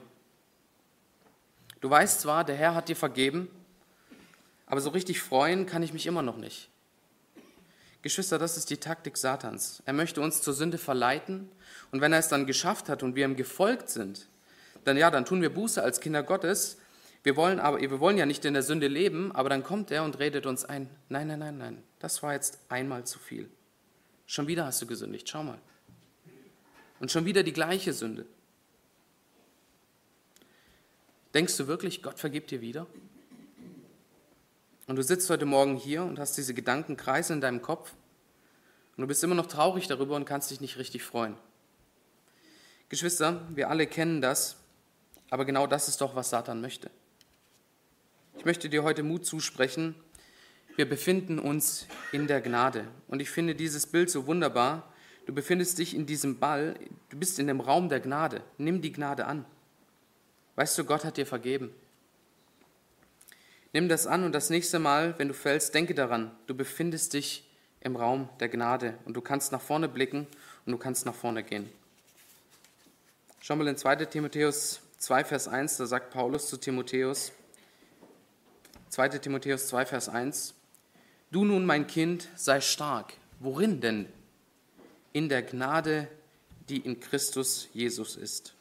Du 1.87 1.91
weißt 1.91 2.23
zwar, 2.23 2.43
der 2.43 2.57
Herr 2.57 2.75
hat 2.75 2.89
dir 2.89 2.97
vergeben, 2.97 3.49
aber 4.67 4.81
so 4.81 4.91
richtig 4.91 5.23
freuen 5.23 5.67
kann 5.67 5.85
ich 5.85 5.93
mich 5.93 6.09
immer 6.09 6.21
noch 6.21 6.37
nicht. 6.37 6.69
Geschwister, 8.03 8.41
das 8.41 8.57
ist 8.57 8.71
die 8.71 8.79
Taktik 8.79 9.17
Satans. 9.17 9.85
Er 9.87 9.93
möchte 9.93 10.21
uns 10.21 10.43
zur 10.43 10.53
Sünde 10.53 10.79
verleiten 10.79 11.49
und 11.93 12.01
wenn 12.01 12.13
er 12.13 12.19
es 12.19 12.27
dann 12.27 12.45
geschafft 12.45 12.89
hat 12.89 13.05
und 13.05 13.15
wir 13.15 13.25
ihm 13.25 13.37
gefolgt 13.37 13.89
sind, 13.89 14.27
dann 14.83 14.97
ja, 14.97 15.13
dann 15.13 15.25
tun 15.25 15.41
wir 15.41 15.55
Buße 15.55 15.81
als 15.81 16.01
Kinder 16.01 16.25
Gottes. 16.25 16.79
Wir 17.23 17.37
wollen 17.37 17.61
aber 17.61 17.81
wir 17.81 18.01
wollen 18.01 18.19
ja 18.19 18.27
nicht 18.27 18.45
in 18.45 18.55
der 18.55 18.65
Sünde 18.65 18.89
leben, 18.89 19.31
aber 19.31 19.49
dann 19.49 19.63
kommt 19.63 19.93
er 19.93 20.03
und 20.03 20.19
redet 20.19 20.45
uns 20.45 20.65
ein: 20.65 20.91
Nein, 21.09 21.29
nein, 21.29 21.39
nein, 21.39 21.57
nein, 21.57 21.83
das 22.01 22.21
war 22.21 22.33
jetzt 22.33 22.59
einmal 22.69 23.05
zu 23.05 23.21
viel. 23.21 23.49
Schon 24.27 24.49
wieder 24.49 24.67
hast 24.67 24.83
du 24.83 24.87
gesündigt, 24.87 25.29
schau 25.29 25.45
mal. 25.45 25.61
Und 26.99 27.13
schon 27.13 27.27
wieder 27.27 27.45
die 27.45 27.53
gleiche 27.53 27.93
Sünde. 27.93 28.27
Denkst 31.37 31.59
du 31.59 31.67
wirklich, 31.67 32.03
Gott 32.03 32.19
vergibt 32.19 32.51
dir 32.51 32.63
wieder? 32.63 32.87
Und 34.87 34.97
du 34.97 35.03
sitzt 35.03 35.29
heute 35.29 35.45
Morgen 35.45 35.77
hier 35.77 36.03
und 36.03 36.19
hast 36.19 36.39
diese 36.39 36.55
Gedanken 36.55 36.97
kreisen 36.97 37.35
in 37.35 37.41
deinem 37.43 37.61
Kopf 37.61 37.93
und 38.97 39.03
du 39.03 39.07
bist 39.07 39.23
immer 39.23 39.35
noch 39.35 39.45
traurig 39.45 39.87
darüber 39.87 40.17
und 40.17 40.25
kannst 40.25 40.51
dich 40.51 40.63
nicht 40.63 40.79
richtig 40.79 41.03
freuen. 41.03 41.37
Geschwister, 42.89 43.47
wir 43.55 43.69
alle 43.69 43.87
kennen 43.87 44.23
das, 44.23 44.57
aber 45.29 45.45
genau 45.45 45.67
das 45.67 45.89
ist 45.89 46.01
doch, 46.01 46.17
was 46.17 46.31
Satan 46.31 46.63
möchte. 46.63 46.91
Ich 48.39 48.47
möchte 48.47 48.71
dir 48.71 48.83
heute 48.83 49.03
Mut 49.03 49.27
zusprechen. 49.27 49.95
Wir 50.77 50.89
befinden 50.89 51.39
uns 51.39 51.87
in 52.13 52.29
der 52.29 52.41
Gnade. 52.41 52.89
Und 53.09 53.21
ich 53.21 53.29
finde 53.29 53.55
dieses 53.55 53.87
Bild 53.87 54.09
so 54.09 54.27
wunderbar. 54.27 54.91
Du 55.27 55.35
befindest 55.35 55.77
dich 55.81 55.95
in 55.95 56.07
diesem 56.07 56.39
Ball, 56.39 56.77
du 57.11 57.19
bist 57.19 57.39
in 57.39 57.47
dem 57.47 57.61
Raum 57.61 57.91
der 57.91 58.01
Gnade. 58.01 58.43
Nimm 58.57 58.81
die 58.81 58.93
Gnade 58.93 59.27
an. 59.27 59.45
Weißt 60.57 60.77
du, 60.77 60.85
Gott 60.85 61.05
hat 61.05 61.17
dir 61.17 61.27
vergeben. 61.27 61.73
Nimm 63.73 63.89
das 63.89 64.07
an 64.07 64.25
und 64.25 64.33
das 64.33 64.51
nächste 64.51 64.79
Mal, 64.79 65.15
wenn 65.19 65.29
du 65.29 65.35
fällst, 65.35 65.75
denke 65.75 65.95
daran, 65.95 66.35
du 66.47 66.55
befindest 66.55 67.13
dich 67.13 67.45
im 67.81 67.95
Raum 67.95 68.29
der 68.41 68.49
Gnade 68.49 68.99
und 69.05 69.15
du 69.15 69.21
kannst 69.21 69.53
nach 69.53 69.61
vorne 69.61 69.89
blicken 69.89 70.27
und 70.65 70.73
du 70.73 70.79
kannst 70.79 71.07
nach 71.07 71.15
vorne 71.15 71.45
gehen. 71.45 71.71
Schau 73.41 73.55
mal 73.55 73.69
in 73.69 73.77
2 73.77 74.07
Timotheus 74.07 74.81
2, 74.99 75.25
Vers 75.25 75.47
1, 75.47 75.77
da 75.77 75.87
sagt 75.87 76.11
Paulus 76.11 76.49
zu 76.49 76.57
Timotheus, 76.57 77.33
2 78.89 79.11
Timotheus 79.11 79.69
2, 79.69 79.87
Vers 79.87 80.09
1, 80.09 80.55
Du 81.31 81.45
nun, 81.45 81.67
mein 81.67 81.87
Kind, 81.87 82.29
sei 82.35 82.61
stark. 82.61 83.13
Worin 83.41 83.81
denn? 83.81 84.07
In 85.13 85.29
der 85.29 85.43
Gnade, 85.43 86.09
die 86.69 86.79
in 86.79 86.99
Christus 86.99 87.69
Jesus 87.75 88.17
ist. 88.17 88.56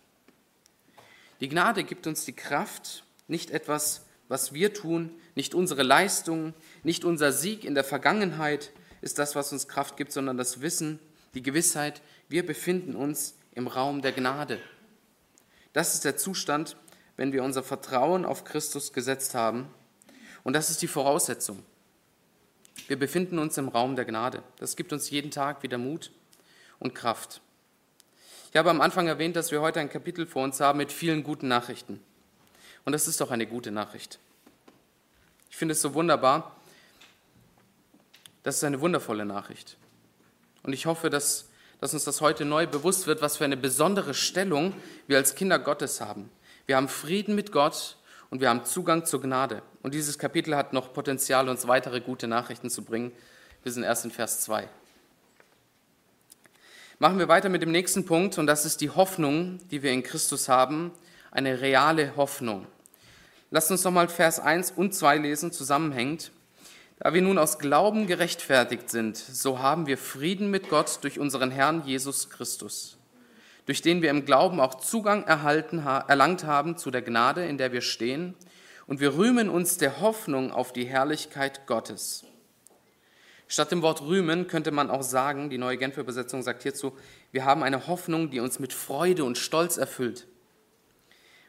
Die 1.45 1.49
Gnade 1.49 1.83
gibt 1.83 2.07
uns 2.07 2.25
die 2.25 2.33
Kraft, 2.33 3.03
nicht 3.27 3.51
etwas, 3.51 4.07
was 4.27 4.53
wir 4.55 4.73
tun, 4.73 5.11
nicht 5.35 5.53
unsere 5.53 5.83
Leistung, 5.83 6.55
nicht 6.81 7.05
unser 7.05 7.31
Sieg 7.31 7.65
in 7.65 7.75
der 7.75 7.83
Vergangenheit 7.83 8.71
ist 9.01 9.19
das, 9.19 9.35
was 9.35 9.53
uns 9.53 9.67
Kraft 9.67 9.95
gibt, 9.95 10.11
sondern 10.11 10.37
das 10.37 10.61
Wissen, 10.61 10.99
die 11.35 11.43
Gewissheit, 11.43 12.01
wir 12.29 12.43
befinden 12.43 12.95
uns 12.95 13.35
im 13.51 13.67
Raum 13.67 14.01
der 14.01 14.13
Gnade. 14.13 14.59
Das 15.71 15.93
ist 15.93 16.03
der 16.03 16.17
Zustand, 16.17 16.77
wenn 17.15 17.31
wir 17.31 17.43
unser 17.43 17.61
Vertrauen 17.61 18.25
auf 18.25 18.43
Christus 18.43 18.91
gesetzt 18.91 19.35
haben. 19.35 19.67
Und 20.43 20.53
das 20.53 20.71
ist 20.71 20.81
die 20.81 20.87
Voraussetzung. 20.87 21.61
Wir 22.87 22.97
befinden 22.97 23.37
uns 23.37 23.55
im 23.59 23.67
Raum 23.67 23.95
der 23.95 24.05
Gnade. 24.05 24.41
Das 24.57 24.75
gibt 24.75 24.91
uns 24.91 25.11
jeden 25.11 25.29
Tag 25.29 25.61
wieder 25.61 25.77
Mut 25.77 26.11
und 26.79 26.95
Kraft. 26.95 27.39
Ich 28.55 28.57
habe 28.57 28.69
am 28.69 28.79
Anfang 28.79 29.05
erwähnt, 29.07 29.35
dass 29.35 29.51
wir 29.51 29.59
heute 29.59 29.81
ein 29.81 29.89
Kapitel 29.89 30.25
vor 30.25 30.41
uns 30.41 30.61
haben 30.61 30.77
mit 30.77 30.89
vielen 30.89 31.23
guten 31.23 31.49
Nachrichten. 31.49 31.99
Und 32.85 32.93
das 32.93 33.05
ist 33.05 33.19
doch 33.19 33.29
eine 33.29 33.47
gute 33.47 33.69
Nachricht. 33.69 34.17
Ich 35.49 35.57
finde 35.57 35.73
es 35.73 35.81
so 35.81 35.93
wunderbar. 35.93 36.55
Das 38.43 38.55
ist 38.55 38.63
eine 38.63 38.79
wundervolle 38.79 39.25
Nachricht. 39.25 39.75
Und 40.63 40.71
ich 40.71 40.85
hoffe, 40.85 41.09
dass, 41.09 41.49
dass 41.81 41.93
uns 41.93 42.05
das 42.05 42.21
heute 42.21 42.45
neu 42.45 42.65
bewusst 42.65 43.07
wird, 43.07 43.21
was 43.21 43.35
für 43.35 43.43
eine 43.43 43.57
besondere 43.57 44.13
Stellung 44.13 44.73
wir 45.05 45.17
als 45.17 45.35
Kinder 45.35 45.59
Gottes 45.59 45.99
haben. 45.99 46.31
Wir 46.65 46.77
haben 46.77 46.87
Frieden 46.87 47.35
mit 47.35 47.51
Gott 47.51 47.97
und 48.29 48.39
wir 48.39 48.47
haben 48.47 48.63
Zugang 48.63 49.03
zur 49.03 49.21
Gnade. 49.21 49.63
Und 49.83 49.93
dieses 49.93 50.17
Kapitel 50.17 50.55
hat 50.55 50.71
noch 50.71 50.93
Potenzial, 50.93 51.49
uns 51.49 51.67
weitere 51.67 51.99
gute 51.99 52.29
Nachrichten 52.29 52.69
zu 52.69 52.85
bringen. 52.85 53.11
Wir 53.63 53.73
sind 53.73 53.83
erst 53.83 54.05
in 54.05 54.11
Vers 54.11 54.39
2. 54.39 54.69
Machen 56.97 57.19
wir 57.19 57.27
weiter 57.27 57.49
mit 57.49 57.61
dem 57.61 57.71
nächsten 57.71 58.05
Punkt 58.05 58.37
und 58.37 58.47
das 58.47 58.63
ist 58.63 58.79
die 58.79 58.89
Hoffnung, 58.89 59.59
die 59.69 59.83
wir 59.83 59.91
in 59.91 60.01
Christus 60.01 60.47
haben, 60.47 60.93
eine 61.29 61.59
reale 61.59 62.15
Hoffnung. 62.15 62.67
Lasst 63.51 63.69
uns 63.69 63.83
nochmal 63.83 64.07
Vers 64.07 64.39
1 64.39 64.71
und 64.71 64.95
2 64.95 65.17
lesen, 65.17 65.51
zusammenhängend. 65.51 66.31
Da 66.99 67.13
wir 67.13 67.21
nun 67.21 67.37
aus 67.37 67.59
Glauben 67.59 68.07
gerechtfertigt 68.07 68.89
sind, 68.89 69.17
so 69.17 69.59
haben 69.59 69.87
wir 69.87 69.97
Frieden 69.97 70.49
mit 70.49 70.69
Gott 70.69 70.99
durch 71.01 71.19
unseren 71.19 71.51
Herrn 71.51 71.83
Jesus 71.85 72.29
Christus, 72.29 72.97
durch 73.65 73.81
den 73.81 74.01
wir 74.01 74.09
im 74.09 74.23
Glauben 74.23 74.61
auch 74.61 74.75
Zugang 74.75 75.25
erhalten, 75.25 75.79
erlangt 75.79 76.45
haben 76.45 76.77
zu 76.77 76.91
der 76.91 77.01
Gnade, 77.01 77.45
in 77.45 77.57
der 77.57 77.73
wir 77.73 77.81
stehen, 77.81 78.35
und 78.87 79.01
wir 79.01 79.17
rühmen 79.17 79.49
uns 79.49 79.77
der 79.77 79.99
Hoffnung 79.99 80.53
auf 80.53 80.71
die 80.71 80.85
Herrlichkeit 80.85 81.67
Gottes. 81.67 82.23
Statt 83.47 83.71
dem 83.71 83.81
Wort 83.81 84.01
rühmen 84.01 84.47
könnte 84.47 84.71
man 84.71 84.89
auch 84.89 85.03
sagen, 85.03 85.49
die 85.49 85.57
neue 85.57 85.77
Genfer 85.77 86.01
Übersetzung 86.01 86.41
sagt 86.41 86.63
hierzu, 86.63 86.97
wir 87.31 87.45
haben 87.45 87.63
eine 87.63 87.87
Hoffnung, 87.87 88.31
die 88.31 88.39
uns 88.39 88.59
mit 88.59 88.73
Freude 88.73 89.23
und 89.23 89.37
Stolz 89.37 89.77
erfüllt. 89.77 90.27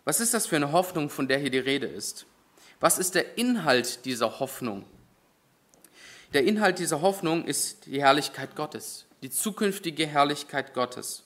Was 0.04 0.20
ist 0.20 0.34
das 0.34 0.46
für 0.46 0.56
eine 0.56 0.72
Hoffnung, 0.72 1.08
von 1.08 1.26
der 1.26 1.38
hier 1.38 1.50
die 1.50 1.58
Rede 1.58 1.86
ist? 1.86 2.26
Was 2.80 2.98
ist 2.98 3.14
der 3.14 3.38
Inhalt 3.38 4.04
dieser 4.04 4.38
Hoffnung? 4.38 4.84
Der 6.34 6.44
Inhalt 6.44 6.78
dieser 6.78 7.00
Hoffnung 7.00 7.44
ist 7.46 7.86
die 7.86 8.00
Herrlichkeit 8.00 8.56
Gottes, 8.56 9.06
die 9.22 9.30
zukünftige 9.30 10.06
Herrlichkeit 10.06 10.74
Gottes. 10.74 11.22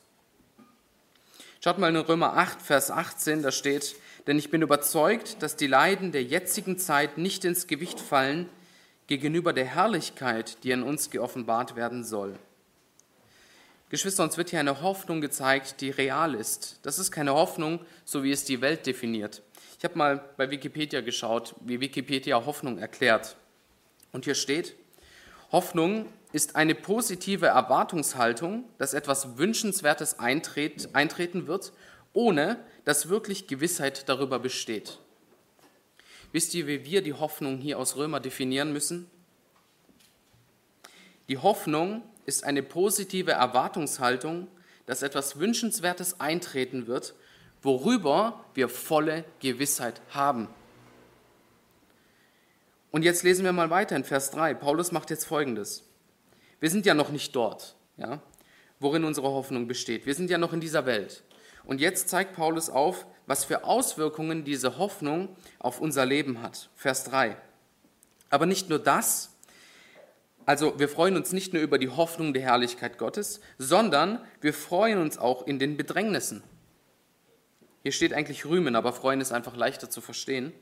Schaut 1.63 1.79
mal 1.79 1.89
in 1.89 1.97
Römer 1.97 2.37
8, 2.37 2.63
Vers 2.63 2.91
18, 2.91 3.43
da 3.43 3.51
steht, 3.51 3.97
denn 4.27 4.39
ich 4.39 4.51
bin 4.51 4.63
überzeugt, 4.63 5.43
dass 5.43 5.57
die 5.57 5.67
Leiden 5.67 6.13
der 6.13 6.23
jetzigen 6.23 6.79
Zeit 6.79 7.19
nicht 7.19 7.45
ins 7.45 7.67
Gewicht 7.67 7.99
fallen 7.99 8.49
gegenüber 9.11 9.53
der 9.53 9.65
Herrlichkeit, 9.65 10.63
die 10.63 10.71
in 10.71 10.85
uns 10.85 11.11
geoffenbart 11.11 11.75
werden 11.75 12.05
soll. 12.05 12.39
Geschwister, 13.89 14.23
uns 14.23 14.37
wird 14.37 14.51
hier 14.51 14.61
eine 14.61 14.83
Hoffnung 14.83 15.21
gezeigt, 15.21 15.81
die 15.81 15.91
real 15.91 16.37
ist. 16.37 16.79
Das 16.83 17.01
ist 17.01 17.11
keine 17.11 17.35
Hoffnung, 17.35 17.81
so 18.05 18.23
wie 18.23 18.31
es 18.31 18.45
die 18.45 18.61
Welt 18.61 18.87
definiert. 18.87 19.43
Ich 19.79 19.85
habe 19.85 19.99
mal 19.99 20.25
bei 20.37 20.49
Wikipedia 20.53 21.01
geschaut, 21.01 21.57
wie 21.61 21.81
Wikipedia 21.81 22.47
Hoffnung 22.47 22.79
erklärt. 22.79 23.35
Und 24.13 24.27
hier 24.27 24.37
steht, 24.37 24.77
Hoffnung 25.51 26.07
ist 26.33 26.55
eine 26.55 26.77
positive 26.77 27.47
Erwartungshaltung, 27.47 28.63
dass 28.79 28.95
etwas 28.95 29.39
Wünschenswertes 29.39 30.21
eintreten 30.21 31.49
wird, 31.49 31.73
ohne 32.13 32.61
dass 32.85 33.09
wirklich 33.09 33.49
Gewissheit 33.49 34.09
darüber 34.09 34.39
besteht. 34.39 35.01
Wisst 36.33 36.55
ihr, 36.55 36.67
wie 36.67 36.85
wir 36.85 37.03
die 37.03 37.15
Hoffnung 37.15 37.59
hier 37.59 37.79
aus 37.79 37.97
Römer 37.97 38.21
definieren 38.21 38.73
müssen? 38.73 39.11
Die 41.29 41.39
Hoffnung 41.39 42.03
ist 42.27 42.45
eine 42.45 42.63
positive 42.63 43.33
Erwartungshaltung, 43.33 44.49
dass 44.87 45.03
etwas 45.03 45.39
Wünschenswertes 45.39 46.21
eintreten 46.21 46.87
wird, 46.87 47.15
worüber 47.63 48.45
wir 48.55 48.69
volle 48.69 49.25
Gewissheit 49.41 50.01
haben. 50.11 50.49
Und 52.91 53.05
jetzt 53.05 53.23
lesen 53.23 53.45
wir 53.45 53.53
mal 53.53 53.71
weiter 53.71 53.97
in 53.97 54.05
Vers 54.05 54.31
3. 54.33 54.55
Paulus 54.55 54.93
macht 54.93 55.11
jetzt 55.11 55.25
Folgendes. 55.25 55.85
Wir 56.59 56.71
sind 56.71 56.87
ja 56.87 56.95
noch 56.95 57.11
nicht 57.11 57.35
dort, 57.37 57.77
ja, 57.97 58.21
worin 58.81 59.05
unsere 59.05 59.29
Hoffnung 59.29 59.69
besteht. 59.69 60.07
Wir 60.07 60.15
sind 60.15 60.31
ja 60.31 60.39
noch 60.39 60.53
in 60.53 60.61
dieser 60.61 60.87
Welt. 60.87 61.23
Und 61.71 61.81
jetzt 61.81 62.09
zeigt 62.09 62.35
Paulus 62.35 62.69
auf, 62.69 63.07
was 63.29 63.45
für 63.45 63.63
Auswirkungen 63.63 64.43
diese 64.45 64.77
Hoffnung 64.77 65.37
auf 65.61 65.81
unser 65.81 66.05
Leben 66.05 66.43
hat. 66.43 66.69
Vers 66.75 67.05
3. 67.05 67.37
Aber 68.29 68.45
nicht 68.45 68.69
nur 68.69 68.81
das, 68.81 69.37
also 70.47 70.81
wir 70.81 70.89
freuen 70.89 71.15
uns 71.15 71.33
nicht 71.33 71.53
nur 71.53 71.63
über 71.63 71.79
die 71.79 71.89
Hoffnung 71.89 72.35
der 72.35 72.43
Herrlichkeit 72.43 72.99
Gottes, 72.99 73.41
sondern 73.57 74.21
wir 74.41 74.53
freuen 74.53 75.01
uns 75.01 75.17
auch 75.17 75.47
in 75.47 75.61
den 75.61 75.77
Bedrängnissen. 75.77 76.43
Hier 77.85 77.93
steht 77.93 78.15
eigentlich 78.15 78.47
rühmen, 78.47 78.75
aber 78.75 78.93
freuen 78.93 79.21
ist 79.21 79.31
einfach 79.31 79.55
leichter 79.55 79.89
zu 79.89 80.01
verstehen. 80.01 80.53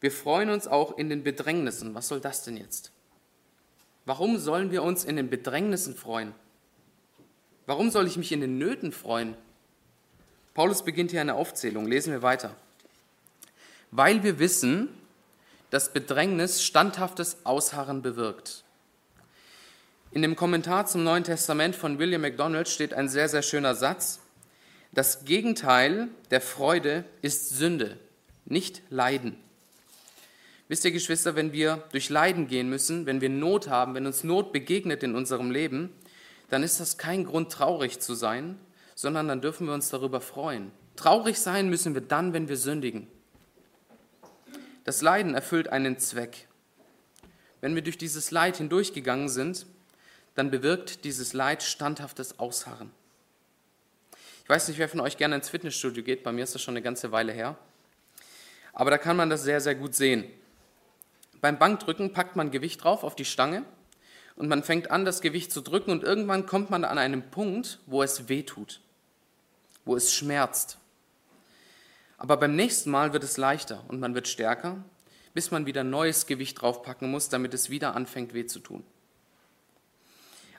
Wir 0.00 0.12
freuen 0.12 0.50
uns 0.50 0.68
auch 0.68 0.96
in 0.96 1.08
den 1.08 1.24
Bedrängnissen. 1.24 1.92
Was 1.96 2.06
soll 2.06 2.20
das 2.20 2.44
denn 2.44 2.56
jetzt? 2.56 2.92
Warum 4.04 4.38
sollen 4.38 4.70
wir 4.70 4.84
uns 4.84 5.02
in 5.02 5.16
den 5.16 5.28
Bedrängnissen 5.28 5.96
freuen? 5.96 6.36
Warum 7.66 7.90
soll 7.90 8.06
ich 8.06 8.16
mich 8.16 8.30
in 8.30 8.40
den 8.40 8.58
Nöten 8.58 8.92
freuen? 8.92 9.36
Paulus 10.54 10.84
beginnt 10.84 11.10
hier 11.10 11.20
eine 11.20 11.34
Aufzählung. 11.34 11.86
Lesen 11.86 12.12
wir 12.12 12.22
weiter. 12.22 12.54
Weil 13.90 14.22
wir 14.22 14.38
wissen, 14.38 14.88
dass 15.70 15.92
Bedrängnis 15.92 16.62
standhaftes 16.62 17.38
Ausharren 17.44 18.02
bewirkt. 18.02 18.64
In 20.12 20.22
dem 20.22 20.34
Kommentar 20.34 20.86
zum 20.86 21.04
Neuen 21.04 21.22
Testament 21.22 21.76
von 21.76 22.00
William 22.00 22.22
MacDonald 22.22 22.68
steht 22.68 22.94
ein 22.94 23.08
sehr, 23.08 23.28
sehr 23.28 23.42
schöner 23.42 23.76
Satz. 23.76 24.18
Das 24.92 25.24
Gegenteil 25.24 26.08
der 26.32 26.40
Freude 26.40 27.04
ist 27.22 27.50
Sünde, 27.50 27.96
nicht 28.44 28.82
Leiden. 28.90 29.36
Wisst 30.66 30.84
ihr, 30.84 30.90
Geschwister, 30.90 31.36
wenn 31.36 31.52
wir 31.52 31.84
durch 31.92 32.10
Leiden 32.10 32.48
gehen 32.48 32.68
müssen, 32.68 33.06
wenn 33.06 33.20
wir 33.20 33.28
Not 33.28 33.68
haben, 33.68 33.94
wenn 33.94 34.06
uns 34.06 34.24
Not 34.24 34.52
begegnet 34.52 35.04
in 35.04 35.14
unserem 35.14 35.52
Leben, 35.52 35.92
dann 36.48 36.64
ist 36.64 36.80
das 36.80 36.98
kein 36.98 37.24
Grund, 37.24 37.52
traurig 37.52 38.00
zu 38.00 38.14
sein, 38.14 38.58
sondern 39.00 39.28
dann 39.28 39.40
dürfen 39.40 39.66
wir 39.66 39.72
uns 39.72 39.88
darüber 39.88 40.20
freuen. 40.20 40.72
Traurig 40.94 41.40
sein 41.40 41.70
müssen 41.70 41.94
wir 41.94 42.02
dann, 42.02 42.34
wenn 42.34 42.50
wir 42.50 42.58
sündigen. 42.58 43.08
Das 44.84 45.00
Leiden 45.00 45.34
erfüllt 45.34 45.70
einen 45.70 45.98
Zweck. 45.98 46.48
Wenn 47.62 47.74
wir 47.74 47.80
durch 47.80 47.96
dieses 47.96 48.30
Leid 48.30 48.58
hindurchgegangen 48.58 49.30
sind, 49.30 49.64
dann 50.34 50.50
bewirkt 50.50 51.04
dieses 51.04 51.32
Leid 51.32 51.62
standhaftes 51.62 52.38
Ausharren. 52.38 52.90
Ich 54.42 54.50
weiß 54.50 54.68
nicht, 54.68 54.76
wer 54.76 54.88
von 54.90 55.00
euch 55.00 55.16
gerne 55.16 55.36
ins 55.36 55.48
Fitnessstudio 55.48 56.04
geht, 56.04 56.22
bei 56.22 56.32
mir 56.32 56.44
ist 56.44 56.54
das 56.54 56.60
schon 56.60 56.72
eine 56.72 56.82
ganze 56.82 57.10
Weile 57.10 57.32
her. 57.32 57.56
Aber 58.74 58.90
da 58.90 58.98
kann 58.98 59.16
man 59.16 59.30
das 59.30 59.44
sehr, 59.44 59.62
sehr 59.62 59.76
gut 59.76 59.94
sehen. 59.94 60.30
Beim 61.40 61.58
Bankdrücken 61.58 62.12
packt 62.12 62.36
man 62.36 62.50
Gewicht 62.50 62.84
drauf 62.84 63.02
auf 63.02 63.16
die 63.16 63.24
Stange 63.24 63.64
und 64.36 64.46
man 64.48 64.62
fängt 64.62 64.90
an, 64.90 65.06
das 65.06 65.22
Gewicht 65.22 65.52
zu 65.52 65.62
drücken 65.62 65.90
und 65.90 66.04
irgendwann 66.04 66.44
kommt 66.44 66.68
man 66.68 66.84
an 66.84 66.98
einen 66.98 67.30
Punkt, 67.30 67.78
wo 67.86 68.02
es 68.02 68.28
weh 68.28 68.42
tut, 68.42 68.82
wo 69.90 69.96
es 69.96 70.14
schmerzt. 70.14 70.78
Aber 72.16 72.36
beim 72.36 72.54
nächsten 72.54 72.92
Mal 72.92 73.12
wird 73.12 73.24
es 73.24 73.36
leichter 73.36 73.82
und 73.88 73.98
man 73.98 74.14
wird 74.14 74.28
stärker, 74.28 74.76
bis 75.34 75.50
man 75.50 75.66
wieder 75.66 75.82
neues 75.82 76.26
Gewicht 76.26 76.62
draufpacken 76.62 77.10
muss, 77.10 77.28
damit 77.28 77.54
es 77.54 77.70
wieder 77.70 77.96
anfängt 77.96 78.32
weh 78.32 78.46
zu 78.46 78.60
tun. 78.60 78.84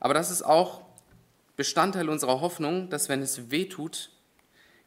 Aber 0.01 0.13
das 0.13 0.31
ist 0.31 0.41
auch 0.41 0.81
Bestandteil 1.55 2.09
unserer 2.09 2.41
Hoffnung, 2.41 2.89
dass 2.89 3.07
wenn 3.07 3.21
es 3.21 3.49
weh 3.51 3.67
tut, 3.69 4.09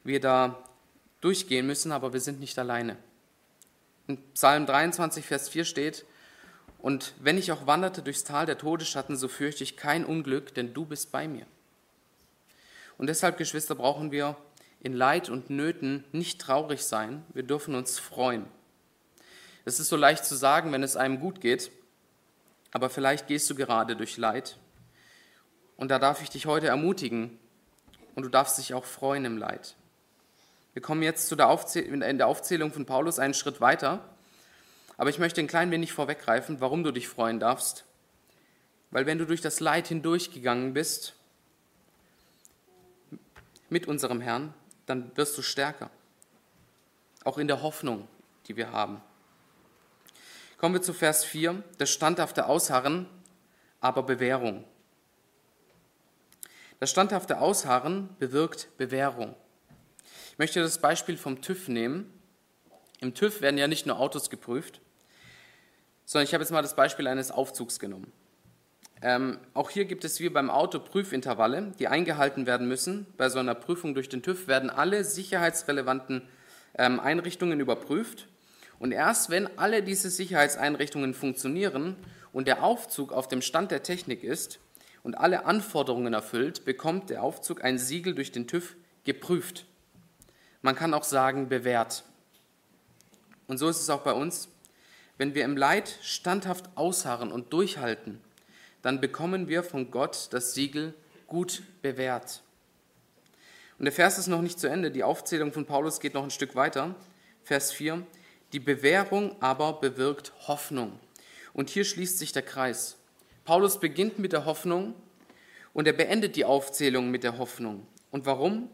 wir 0.03 0.21
da 0.21 0.63
durchgehen 1.23 1.67
müssen, 1.67 1.91
aber 1.91 2.13
wir 2.13 2.21
sind 2.21 2.39
nicht 2.39 2.59
alleine. 2.59 2.99
In 4.09 4.19
Psalm 4.35 4.67
23, 4.67 5.25
Vers 5.25 5.49
4 5.49 5.65
steht, 5.65 6.05
und 6.77 7.15
wenn 7.19 7.39
ich 7.39 7.51
auch 7.51 7.67
wanderte 7.67 8.03
durchs 8.03 8.25
Tal 8.25 8.45
der 8.45 8.59
Todesschatten, 8.59 9.17
so 9.17 9.27
fürchte 9.27 9.65
ich 9.65 9.79
kein 9.79 10.05
Unglück, 10.05 10.53
denn 10.53 10.75
du 10.75 10.85
bist 10.85 11.13
bei 11.13 11.29
mir. 11.29 11.47
Und 12.99 13.09
deshalb, 13.09 13.39
Geschwister, 13.39 13.75
brauchen 13.75 14.13
wir 14.13 14.37
in 14.81 14.93
Leid 14.93 15.31
und 15.31 15.51
Nöten 15.51 16.05
nicht 16.13 16.41
traurig 16.41 16.85
sein, 16.85 17.25
wir 17.33 17.43
dürfen 17.43 17.75
uns 17.75 17.99
freuen. 17.99 18.47
Es 19.65 19.81
ist 19.81 19.89
so 19.89 19.97
leicht 19.97 20.27
zu 20.27 20.35
sagen, 20.35 20.73
wenn 20.73 20.83
es 20.83 20.97
einem 20.97 21.21
gut 21.21 21.41
geht, 21.41 21.71
aber 22.71 22.91
vielleicht 22.91 23.27
gehst 23.27 23.49
du 23.49 23.55
gerade 23.55 23.97
durch 23.97 24.19
Leid. 24.19 24.59
Und 25.77 25.91
da 25.91 25.99
darf 25.99 26.23
ich 26.23 26.29
dich 26.29 26.47
heute 26.47 26.67
ermutigen 26.67 27.39
und 28.15 28.25
du 28.25 28.29
darfst 28.29 28.59
dich 28.59 28.75
auch 28.75 28.85
freuen 28.85 29.25
im 29.25 29.39
Leid. 29.39 29.75
Wir 30.75 30.83
kommen 30.83 31.03
jetzt 31.03 31.29
zu 31.29 31.37
der 31.37 31.59
in 31.77 32.19
der 32.19 32.27
Aufzählung 32.27 32.73
von 32.73 32.85
Paulus 32.85 33.19
einen 33.19 33.35
Schritt 33.35 33.61
weiter, 33.61 34.05
aber 34.97 35.09
ich 35.09 35.19
möchte 35.19 35.41
ein 35.41 35.47
klein 35.47 35.71
wenig 35.71 35.93
vorweggreifen, 35.93 36.61
warum 36.61 36.85
du 36.85 36.93
dich 36.93 37.09
freuen 37.09 37.41
darfst. 37.41 37.85
Weil 38.91 39.07
wenn 39.07 39.19
du 39.19 39.25
durch 39.25 39.41
das 39.41 39.61
Leid 39.61 39.89
hindurchgegangen 39.89 40.75
bist, 40.75 41.15
mit 43.75 43.89
unserem 43.89 44.21
Herrn, 44.21 44.55
dann 44.87 45.11
wirst 45.17 45.37
du 45.37 45.43
stärker. 45.43 45.91
Auch 47.25 47.39
in 47.39 47.49
der 47.49 47.61
Hoffnung, 47.61 48.07
die 48.47 48.57
wir 48.57 48.71
haben. 48.71 49.03
Kommen 50.59 50.75
wir 50.77 50.81
zu 50.81 50.93
Vers 50.93 51.25
4, 51.25 51.61
das 51.79 51.91
standhafte 51.91 52.47
Ausharren, 52.47 53.09
aber 53.81 54.05
Bewährung. 54.05 54.63
Das 56.79 56.89
standhafte 56.89 57.41
Ausharren 57.41 58.15
bewirkt 58.21 58.69
Bewährung. 58.77 59.35
Ich 60.31 60.39
möchte 60.39 60.63
das 60.63 60.79
Beispiel 60.79 61.17
vom 61.17 61.43
TÜV 61.43 61.67
nehmen. 61.67 62.13
Im 63.01 63.13
TÜV 63.13 63.41
werden 63.41 63.59
ja 63.59 63.67
nicht 63.67 63.87
nur 63.87 63.99
Autos 63.99 64.31
geprüft, 64.31 64.81
sondern 66.05 66.29
ich 66.29 66.33
habe 66.33 66.45
jetzt 66.45 66.53
mal 66.53 66.63
das 66.63 66.77
Beispiel 66.77 67.09
eines 67.09 67.33
Aufzugs 67.33 67.81
genommen. 67.81 68.13
Ähm, 69.05 69.37
auch 69.53 69.69
hier 69.69 69.85
gibt 69.85 70.03
es 70.07 70.19
wie 70.21 70.31
beim 70.31 70.49
Auto 70.49 70.79
Prüfintervalle, 70.79 71.73
die 71.79 71.89
eingehalten 71.89 72.47
werden 72.47 72.67
müssen. 72.67 73.07
Bei 73.19 73.29
so 73.29 73.39
einer 73.39 73.55
Prüfung 73.55 73.93
durch 73.93 74.09
den 74.09 74.23
TÜV 74.23 74.49
werden 74.49 74.71
alle 74.71 75.05
sicherheitsrelevanten 75.05 76.23
ähm, 76.79 77.01
Einrichtungen 77.01 77.61
überprüft. 77.61 78.29
Und 78.79 78.93
erst 78.93 79.29
wenn 79.29 79.59
alle 79.59 79.83
diese 79.83 80.09
Sicherheitseinrichtungen 80.09 81.13
funktionieren 81.13 81.97
und 82.33 82.49
der 82.49 82.65
Aufzug 82.65 83.13
auf 83.13 83.29
dem 83.29 83.43
Stand 83.43 83.71
der 83.71 83.83
Technik 83.83 84.25
ist 84.25 84.59
und 85.03 85.19
alle 85.19 85.45
Anforderungen 85.45 86.15
erfüllt, 86.15 86.65
bekommt 86.65 87.11
der 87.11 87.23
Aufzug 87.23 87.63
ein 87.63 87.77
Siegel 87.77 88.15
durch 88.15 88.33
den 88.33 88.47
TÜV 88.47 88.75
geprüft. 89.05 89.67
Man 90.63 90.77
kann 90.77 90.95
auch 90.95 91.05
sagen, 91.05 91.51
bewährt. 91.51 92.05
Und 93.49 93.59
so 93.59 93.69
ist 93.69 93.83
es 93.83 93.91
auch 93.91 94.01
bei 94.01 94.15
uns. 94.15 94.49
Wenn 95.19 95.35
wir 95.35 95.45
im 95.45 95.59
Leid 95.59 95.99
standhaft 96.01 96.71
ausharren 96.75 97.31
und 97.31 97.53
durchhalten, 97.53 98.24
dann 98.85 99.01
bekommen 99.01 99.49
wir 99.49 99.65
von 99.65 99.91
Gott 99.91 100.29
das 100.31 100.55
Siegel 100.55 100.95
gut 101.27 101.65
bewährt. 101.83 102.43
Und 103.79 103.87
der 103.87 103.93
Vers 103.93 104.19
ist 104.19 104.29
noch 104.29 104.43
nicht 104.43 104.61
zu 104.61 104.69
Ende. 104.69 104.93
Die 104.93 105.03
Aufzählung 105.03 105.53
von 105.53 105.67
Paulus 105.67 105.99
geht 105.99 106.15
noch 106.15 106.23
ein 106.23 106.31
Stück 106.31 106.55
weiter. 106.55 106.95
Vers 107.43 107.73
4. 107.73 108.07
Die 108.53 108.61
Bewährung 108.61 109.35
aber 109.41 109.73
bewirkt 109.81 110.33
Hoffnung. 110.47 111.01
Und 111.53 111.71
hier 111.71 111.85
schließt 111.85 112.19
sich 112.19 112.31
der 112.31 112.43
Kreis. 112.43 112.97
Paulus 113.45 113.81
beginnt 113.81 114.21
mit 114.21 114.33
der 114.33 114.45
Hoffnung 114.45 114.95
und 115.73 115.89
er 115.89 115.93
beendet 115.93 116.37
die 116.37 116.45
Aufzählung 116.45 117.11
mit 117.11 117.25
der 117.25 117.39
Hoffnung. 117.39 117.85
Und 118.13 118.27
warum? 118.27 118.69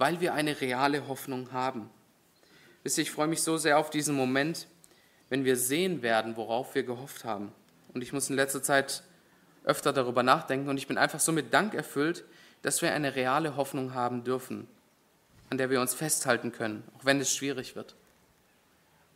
weil 0.00 0.18
wir 0.22 0.32
eine 0.32 0.62
reale 0.62 1.08
Hoffnung 1.08 1.52
haben. 1.52 1.90
Wisst 2.82 2.96
ihr, 2.96 3.02
ich 3.02 3.10
freue 3.10 3.28
mich 3.28 3.42
so 3.42 3.58
sehr 3.58 3.78
auf 3.78 3.90
diesen 3.90 4.16
Moment, 4.16 4.66
wenn 5.28 5.44
wir 5.44 5.56
sehen 5.56 6.00
werden, 6.00 6.38
worauf 6.38 6.74
wir 6.74 6.84
gehofft 6.84 7.24
haben. 7.24 7.52
Und 7.92 8.00
ich 8.00 8.14
muss 8.14 8.30
in 8.30 8.36
letzter 8.36 8.62
Zeit 8.62 9.02
öfter 9.64 9.92
darüber 9.92 10.22
nachdenken 10.22 10.68
und 10.68 10.76
ich 10.76 10.86
bin 10.86 10.98
einfach 10.98 11.20
so 11.20 11.32
mit 11.32 11.52
Dank 11.52 11.74
erfüllt, 11.74 12.24
dass 12.62 12.82
wir 12.82 12.92
eine 12.92 13.14
reale 13.14 13.56
Hoffnung 13.56 13.94
haben 13.94 14.24
dürfen. 14.24 14.68
an 15.50 15.58
der 15.58 15.68
wir 15.68 15.80
uns 15.80 15.94
festhalten 15.94 16.52
können, 16.52 16.84
auch 16.96 17.04
wenn 17.04 17.20
es 17.20 17.34
schwierig 17.34 17.74
wird. 17.74 17.96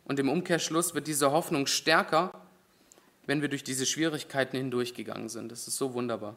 Und 0.03 0.19
im 0.19 0.29
Umkehrschluss 0.29 0.93
wird 0.93 1.07
diese 1.07 1.31
Hoffnung 1.31 1.65
stärker, 1.65 2.41
wenn 3.25 3.41
wir 3.41 3.47
durch 3.47 3.63
diese 3.63 3.85
Schwierigkeiten 3.85 4.57
hindurchgegangen 4.57 5.29
sind. 5.29 5.51
Das 5.51 5.67
ist 5.67 5.77
so 5.77 5.93
wunderbar. 5.93 6.35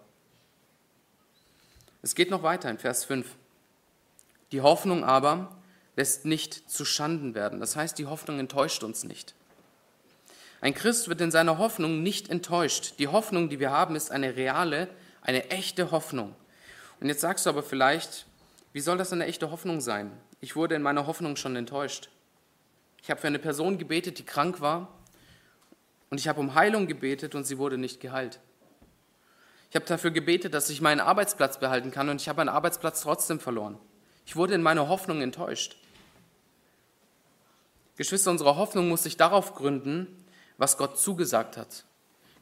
Es 2.01 2.15
geht 2.15 2.31
noch 2.31 2.45
weiter 2.45 2.71
in 2.71 2.79
Vers 2.79 3.05
5. 3.05 3.27
Die 4.53 4.61
Hoffnung 4.61 5.05
aber 5.05 5.57
lässt 5.97 6.25
nicht 6.25 6.71
zu 6.71 6.85
Schanden 6.85 7.35
werden. 7.35 7.61
Das 7.61 7.75
heißt, 7.75 7.99
die 7.99 8.07
Hoffnung 8.07 8.39
enttäuscht 8.39 8.85
uns 8.85 9.03
nicht. 9.03 9.35
Ein 10.61 10.75
Christ 10.75 11.09
wird 11.09 11.21
in 11.21 11.31
seiner 11.31 11.59
Hoffnung 11.59 12.03
nicht 12.03 12.31
enttäuscht. 12.31 12.95
Die 12.99 13.09
Hoffnung, 13.09 13.49
die 13.49 13.61
wir 13.61 13.71
haben, 13.71 13.95
ist 13.95 14.11
eine 14.11 14.37
reale, 14.37 14.89
eine 15.23 15.51
echte 15.51 15.91
Hoffnung. 15.91 16.35
Und 17.01 17.09
jetzt 17.09 17.21
sagst 17.21 17.47
du 17.47 17.51
aber 17.51 17.63
vielleicht, 17.63 18.27
wie 18.73 18.81
soll 18.81 18.99
das 18.99 19.13
eine 19.13 19.27
echte 19.27 19.51
Hoffnung 19.51 19.81
sein? 19.81 20.11
Ich 20.41 20.57
wurde 20.57 20.75
in 20.75 20.83
meiner 20.83 21.07
Hoffnung 21.07 21.37
schon 21.37 21.55
enttäuscht. 21.57 22.11
Ich 23.03 23.11
habe 23.11 23.21
für 23.21 23.29
eine 23.29 23.39
Person 23.39 23.79
gebetet, 23.79 24.19
die 24.19 24.25
krank 24.25 24.61
war, 24.61 24.89
und 26.11 26.19
ich 26.19 26.29
habe 26.29 26.41
um 26.41 26.55
Heilung 26.55 26.87
gebetet 26.87 27.35
und 27.35 27.45
sie 27.45 27.59
wurde 27.59 27.79
nicht 27.79 28.01
geheilt. 28.01 28.41
Ich 29.71 29.77
habe 29.77 29.85
dafür 29.85 30.11
gebetet, 30.11 30.55
dass 30.55 30.71
ich 30.71 30.81
meinen 30.81 31.01
Arbeitsplatz 31.01 31.61
behalten 31.61 31.91
kann 31.91 32.09
und 32.09 32.21
ich 32.21 32.29
habe 32.29 32.39
meinen 32.39 32.49
Arbeitsplatz 32.49 33.03
trotzdem 33.03 33.41
verloren. 33.41 33.79
Ich 34.25 34.35
wurde 34.35 34.55
in 34.55 34.63
meiner 34.63 34.89
Hoffnung 34.89 35.21
enttäuscht. 35.21 35.77
Geschwister, 37.97 38.31
unsere 38.31 38.57
Hoffnung 38.57 38.89
muss 38.89 39.03
sich 39.03 39.17
darauf 39.17 39.55
gründen, 39.55 40.07
was 40.59 40.77
Gott 40.77 40.99
zugesagt 40.99 41.57
hat. 41.57 41.85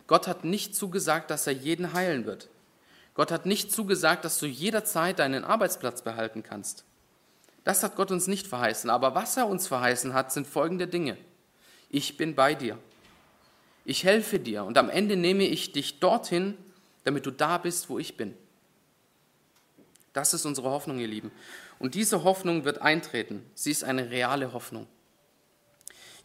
Gott 0.07 0.27
hat 0.27 0.45
nicht 0.45 0.75
zugesagt, 0.75 1.31
dass 1.31 1.47
er 1.47 1.53
jeden 1.53 1.93
heilen 1.93 2.27
wird. 2.27 2.49
Gott 3.15 3.31
hat 3.31 3.47
nicht 3.47 3.73
zugesagt, 3.73 4.25
dass 4.25 4.39
du 4.39 4.47
jederzeit 4.47 5.19
deinen 5.19 5.45
Arbeitsplatz 5.45 6.03
behalten 6.03 6.43
kannst. 6.43 6.85
Das 7.65 7.83
hat 7.83 7.97
Gott 7.97 8.11
uns 8.11 8.27
nicht 8.27 8.47
verheißen. 8.47 8.91
Aber 8.91 9.15
was 9.15 9.37
er 9.37 9.47
uns 9.47 9.67
verheißen 9.67 10.15
hat, 10.15 10.33
sind 10.33 10.47
folgende 10.47 10.87
Dinge. 10.87 11.17
Ich 11.91 12.17
bin 12.17 12.35
bei 12.35 12.55
dir. 12.55 12.79
Ich 13.85 14.05
helfe 14.05 14.39
dir 14.39 14.65
und 14.65 14.79
am 14.79 14.91
Ende 14.91 15.17
nehme 15.17 15.45
ich 15.45 15.73
dich 15.73 16.01
dorthin, 16.01 16.57
damit 17.05 17.25
du 17.25 17.31
da 17.31 17.59
bist, 17.59 17.89
wo 17.89 17.99
ich 17.99 18.17
bin. 18.17 18.37
Das 20.13 20.35
ist 20.35 20.45
unsere 20.45 20.71
Hoffnung, 20.71 20.99
ihr 20.99 21.07
Lieben. 21.07 21.31
Und 21.79 21.95
diese 21.95 22.25
Hoffnung 22.25 22.65
wird 22.65 22.83
eintreten. 22.83 23.45
Sie 23.55 23.71
ist 23.71 23.85
eine 23.85 24.11
reale 24.11 24.53
Hoffnung. 24.53 24.87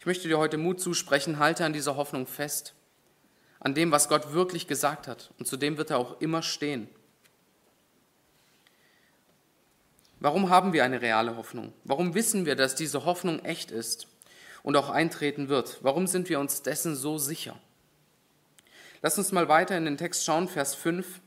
Ich 0.02 0.06
möchte 0.06 0.26
dir 0.26 0.38
heute 0.38 0.58
Mut 0.58 0.80
zusprechen, 0.80 1.38
halte 1.38 1.64
an 1.64 1.72
dieser 1.72 1.94
Hoffnung 1.94 2.26
fest, 2.26 2.74
an 3.60 3.72
dem, 3.72 3.92
was 3.92 4.08
Gott 4.08 4.32
wirklich 4.32 4.66
gesagt 4.66 5.06
hat. 5.06 5.32
Und 5.38 5.46
zu 5.46 5.56
dem 5.56 5.78
wird 5.78 5.90
er 5.90 5.98
auch 5.98 6.20
immer 6.20 6.42
stehen. 6.42 6.88
Warum 10.18 10.50
haben 10.50 10.72
wir 10.72 10.82
eine 10.82 11.02
reale 11.02 11.36
Hoffnung? 11.36 11.72
Warum 11.84 12.16
wissen 12.16 12.46
wir, 12.46 12.56
dass 12.56 12.74
diese 12.74 13.04
Hoffnung 13.04 13.44
echt 13.44 13.70
ist 13.70 14.08
und 14.64 14.74
auch 14.74 14.90
eintreten 14.90 15.48
wird? 15.48 15.78
Warum 15.82 16.08
sind 16.08 16.28
wir 16.28 16.40
uns 16.40 16.62
dessen 16.62 16.96
so 16.96 17.16
sicher? 17.16 17.56
Lass 19.02 19.18
uns 19.18 19.30
mal 19.30 19.46
weiter 19.46 19.78
in 19.78 19.84
den 19.84 19.98
Text 19.98 20.24
schauen, 20.24 20.48
Vers 20.48 20.74
5. 20.74 21.20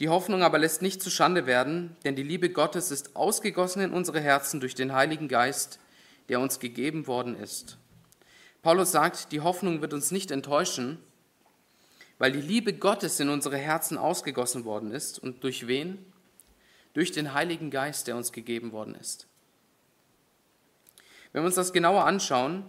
Die 0.00 0.08
Hoffnung 0.08 0.42
aber 0.42 0.58
lässt 0.58 0.82
nicht 0.82 1.00
zu 1.02 1.08
Schande 1.08 1.46
werden, 1.46 1.96
denn 2.02 2.16
die 2.16 2.24
Liebe 2.24 2.50
Gottes 2.50 2.90
ist 2.90 3.14
ausgegossen 3.14 3.80
in 3.80 3.92
unsere 3.92 4.20
Herzen 4.20 4.58
durch 4.58 4.74
den 4.74 4.92
Heiligen 4.92 5.28
Geist, 5.28 5.78
der 6.28 6.40
uns 6.40 6.58
gegeben 6.58 7.06
worden 7.06 7.36
ist. 7.38 7.78
Paulus 8.62 8.92
sagt, 8.92 9.32
die 9.32 9.40
Hoffnung 9.40 9.80
wird 9.80 9.92
uns 9.92 10.12
nicht 10.12 10.30
enttäuschen, 10.30 10.98
weil 12.18 12.30
die 12.30 12.40
Liebe 12.40 12.72
Gottes 12.72 13.18
in 13.18 13.28
unsere 13.28 13.56
Herzen 13.56 13.98
ausgegossen 13.98 14.64
worden 14.64 14.92
ist. 14.92 15.18
Und 15.18 15.42
durch 15.42 15.66
wen? 15.66 15.98
Durch 16.94 17.10
den 17.10 17.34
Heiligen 17.34 17.70
Geist, 17.70 18.06
der 18.06 18.16
uns 18.16 18.30
gegeben 18.30 18.70
worden 18.70 18.94
ist. 18.94 19.26
Wenn 21.32 21.42
wir 21.42 21.46
uns 21.46 21.56
das 21.56 21.72
genauer 21.72 22.04
anschauen, 22.04 22.64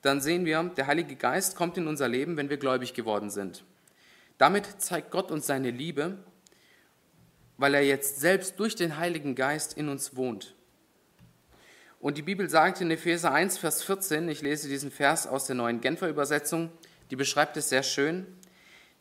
dann 0.00 0.22
sehen 0.22 0.46
wir, 0.46 0.62
der 0.62 0.86
Heilige 0.86 1.16
Geist 1.16 1.56
kommt 1.56 1.76
in 1.76 1.86
unser 1.86 2.08
Leben, 2.08 2.38
wenn 2.38 2.48
wir 2.48 2.56
gläubig 2.56 2.94
geworden 2.94 3.28
sind. 3.28 3.64
Damit 4.38 4.80
zeigt 4.80 5.10
Gott 5.10 5.30
uns 5.30 5.46
seine 5.46 5.70
Liebe, 5.70 6.16
weil 7.58 7.74
er 7.74 7.84
jetzt 7.84 8.20
selbst 8.20 8.58
durch 8.58 8.74
den 8.74 8.96
Heiligen 8.96 9.34
Geist 9.34 9.74
in 9.74 9.90
uns 9.90 10.16
wohnt. 10.16 10.55
Und 12.06 12.16
die 12.16 12.22
Bibel 12.22 12.48
sagt 12.48 12.80
in 12.80 12.88
Epheser 12.92 13.32
1, 13.32 13.58
Vers 13.58 13.82
14, 13.82 14.28
ich 14.28 14.40
lese 14.40 14.68
diesen 14.68 14.92
Vers 14.92 15.26
aus 15.26 15.46
der 15.46 15.56
neuen 15.56 15.80
Genfer 15.80 16.08
Übersetzung, 16.08 16.70
die 17.10 17.16
beschreibt 17.16 17.56
es 17.56 17.68
sehr 17.68 17.82
schön. 17.82 18.28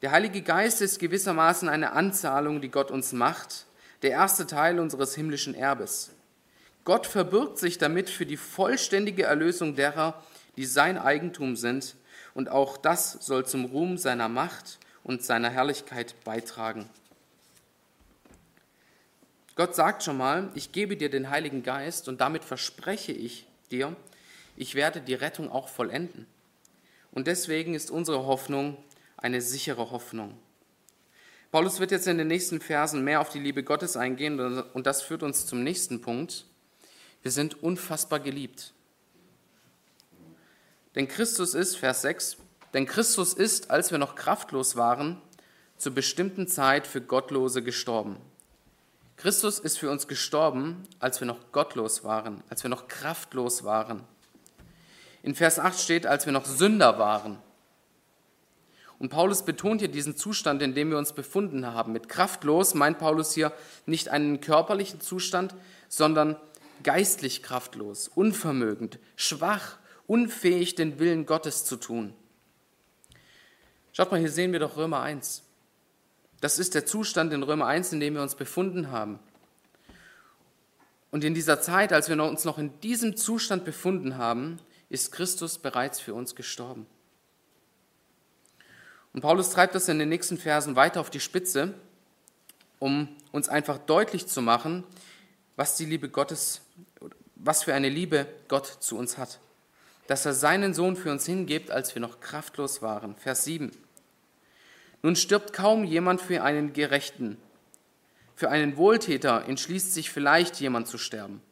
Der 0.02 0.10
Heilige 0.10 0.42
Geist 0.42 0.82
ist 0.82 0.98
gewissermaßen 0.98 1.70
eine 1.70 1.92
Anzahlung, 1.92 2.62
die 2.62 2.72
Gott 2.72 2.90
uns 2.90 3.14
macht, 3.14 3.68
der 4.02 4.10
erste 4.10 4.48
Teil 4.48 4.80
unseres 4.80 5.14
himmlischen 5.14 5.54
Erbes. 5.54 6.14
Gott 6.84 7.06
verbirgt 7.06 7.60
sich 7.60 7.78
damit 7.78 8.10
für 8.10 8.26
die 8.26 8.38
vollständige 8.38 9.26
Erlösung 9.26 9.76
derer, 9.76 10.24
die 10.58 10.66
sein 10.66 10.98
Eigentum 10.98 11.56
sind, 11.56 11.98
und 12.34 12.50
auch 12.50 12.76
das 12.76 13.20
soll 13.22 13.46
zum 13.46 13.66
Ruhm 13.66 14.00
seiner 14.00 14.30
Macht 14.30 14.80
und 15.04 15.24
seiner 15.24 15.52
Herrlichkeit 15.52 16.16
beitragen. 16.24 16.90
Gott 19.56 19.74
sagt 19.74 20.04
schon 20.04 20.18
mal, 20.18 20.52
ich 20.54 20.74
gebe 20.74 20.98
dir 20.98 21.10
den 21.10 21.30
Heiligen 21.30 21.64
Geist 21.64 22.10
und 22.10 22.20
damit 22.20 22.44
verspreche 22.44 23.14
ich 23.14 23.48
dir, 23.72 23.96
ich 24.58 24.76
werde 24.76 25.00
die 25.00 25.14
Rettung 25.14 25.50
auch 25.50 25.70
vollenden. 25.70 26.28
Und 27.12 27.28
deswegen 27.28 27.74
ist 27.74 27.90
unsere 27.90 28.26
Hoffnung 28.26 28.78
eine 29.18 29.42
sichere 29.42 29.92
Hoffnung. 29.92 30.38
Paulus 31.52 31.80
wird 31.80 31.92
jetzt 31.92 32.08
in 32.08 32.18
den 32.18 32.28
nächsten 32.28 32.60
Versen 32.60 33.06
mehr 33.06 33.22
auf 33.22 33.30
die 33.30 33.40
Liebe 33.40 33.64
Gottes 33.64 33.96
eingehen 33.96 34.40
und 34.40 34.86
das 34.86 35.02
führt 35.02 35.24
uns 35.24 35.46
zum 35.46 35.64
nächsten 35.64 36.02
Punkt. 36.02 36.46
Wir 37.22 37.32
sind 37.32 37.64
unfassbar 37.64 38.20
geliebt. 38.20 38.74
Denn 40.96 41.08
Christus 41.08 41.54
ist, 41.54 41.78
Vers 41.78 42.02
6, 42.02 42.38
denn 42.74 42.86
Christus 42.86 43.34
ist, 43.34 43.72
als 43.72 43.92
wir 43.92 43.98
noch 43.98 44.16
kraftlos 44.16 44.76
waren, 44.76 45.22
zur 45.78 45.94
bestimmten 45.94 46.48
Zeit 46.48 46.88
für 46.88 47.00
Gottlose 47.00 47.64
gestorben. 47.64 48.18
Christus 49.18 49.60
ist 49.60 49.78
für 49.78 49.90
uns 49.90 50.08
gestorben, 50.08 50.84
als 51.00 51.22
wir 51.22 51.28
noch 51.28 51.52
gottlos 51.52 52.04
waren, 52.04 52.44
als 52.50 52.64
wir 52.64 52.70
noch 52.70 52.88
kraftlos 52.88 53.64
waren. 53.64 54.04
In 55.24 55.36
Vers 55.36 55.58
8 55.58 55.80
steht, 55.80 56.06
als 56.06 56.26
wir 56.26 56.34
noch 56.34 56.46
Sünder 56.46 57.00
waren. 57.00 57.40
Und 59.00 59.10
Paulus 59.10 59.44
betont 59.44 59.82
hier 59.82 59.90
diesen 59.90 60.16
Zustand, 60.16 60.62
in 60.62 60.74
dem 60.74 60.90
wir 60.90 60.98
uns 60.98 61.14
befunden 61.14 61.66
haben. 61.66 61.92
Mit 61.92 62.08
kraftlos 62.08 62.74
meint 62.74 63.00
Paulus 63.00 63.34
hier 63.34 63.52
nicht 63.86 64.10
einen 64.10 64.40
körperlichen 64.40 65.02
Zustand, 65.02 65.56
sondern 65.90 66.38
geistlich 66.84 67.42
kraftlos, 67.42 68.08
unvermögend, 68.08 69.00
schwach, 69.16 69.78
unfähig, 70.08 70.76
den 70.76 71.00
Willen 71.00 71.26
Gottes 71.26 71.66
zu 71.66 71.78
tun. 71.78 72.14
Schaut 73.92 74.12
mal, 74.12 74.20
hier 74.20 74.32
sehen 74.32 74.52
wir 74.52 74.60
doch 74.60 74.78
Römer 74.78 75.02
1. 75.02 75.44
Das 76.42 76.60
ist 76.60 76.76
der 76.76 76.86
Zustand 76.86 77.34
in 77.34 77.44
Römer 77.44 77.68
1, 77.68 77.94
in 77.94 78.00
dem 78.00 78.16
wir 78.16 78.22
uns 78.22 78.36
befunden 78.36 78.92
haben. 78.92 79.20
Und 81.12 81.24
in 81.24 81.34
dieser 81.34 81.62
Zeit, 81.62 81.94
als 81.94 82.10
wir 82.10 82.22
uns 82.22 82.44
noch 82.44 82.58
in 82.58 82.78
diesem 82.82 83.16
Zustand 83.16 83.64
befunden 83.64 84.18
haben, 84.18 84.60
ist 84.90 85.12
Christus 85.12 85.58
bereits 85.58 86.00
für 86.00 86.14
uns 86.14 86.36
gestorben. 86.36 86.86
Und 89.14 89.22
Paulus 89.22 89.52
treibt 89.52 89.76
das 89.76 89.88
in 89.88 89.98
den 89.98 90.10
nächsten 90.10 90.38
Versen 90.38 90.76
weiter 90.76 91.00
auf 91.00 91.10
die 91.10 91.22
Spitze, 91.22 91.74
um 92.80 93.08
uns 93.32 93.48
einfach 93.48 93.78
deutlich 93.78 94.28
zu 94.28 94.42
machen, 94.42 94.84
was 95.56 95.78
die 95.78 95.86
Liebe 95.86 96.10
Gottes, 96.10 96.60
was 97.36 97.64
für 97.64 97.74
eine 97.74 97.88
Liebe 97.88 98.28
Gott 98.50 98.66
zu 98.66 98.98
uns 98.98 99.18
hat. 99.18 99.40
Dass 100.08 100.26
er 100.26 100.34
seinen 100.34 100.74
Sohn 100.74 100.98
für 100.98 101.12
uns 101.12 101.26
hingibt, 101.26 101.72
als 101.72 101.96
wir 101.96 102.02
noch 102.02 102.20
kraftlos 102.20 102.82
waren. 102.82 103.16
Vers 103.16 103.46
7. 103.46 103.72
Nun 105.06 105.16
stirbt 105.16 105.54
kaum 105.54 105.84
jemand 105.84 106.20
für 106.20 106.42
einen 106.42 106.74
Gerechten. 106.74 107.38
Für 108.34 108.50
einen 108.50 108.76
Wohltäter 108.76 109.46
entschließt 109.48 109.94
sich 109.94 110.10
vielleicht 110.10 110.60
jemand 110.60 110.88
zu 110.88 110.98
sterben. 110.98 111.44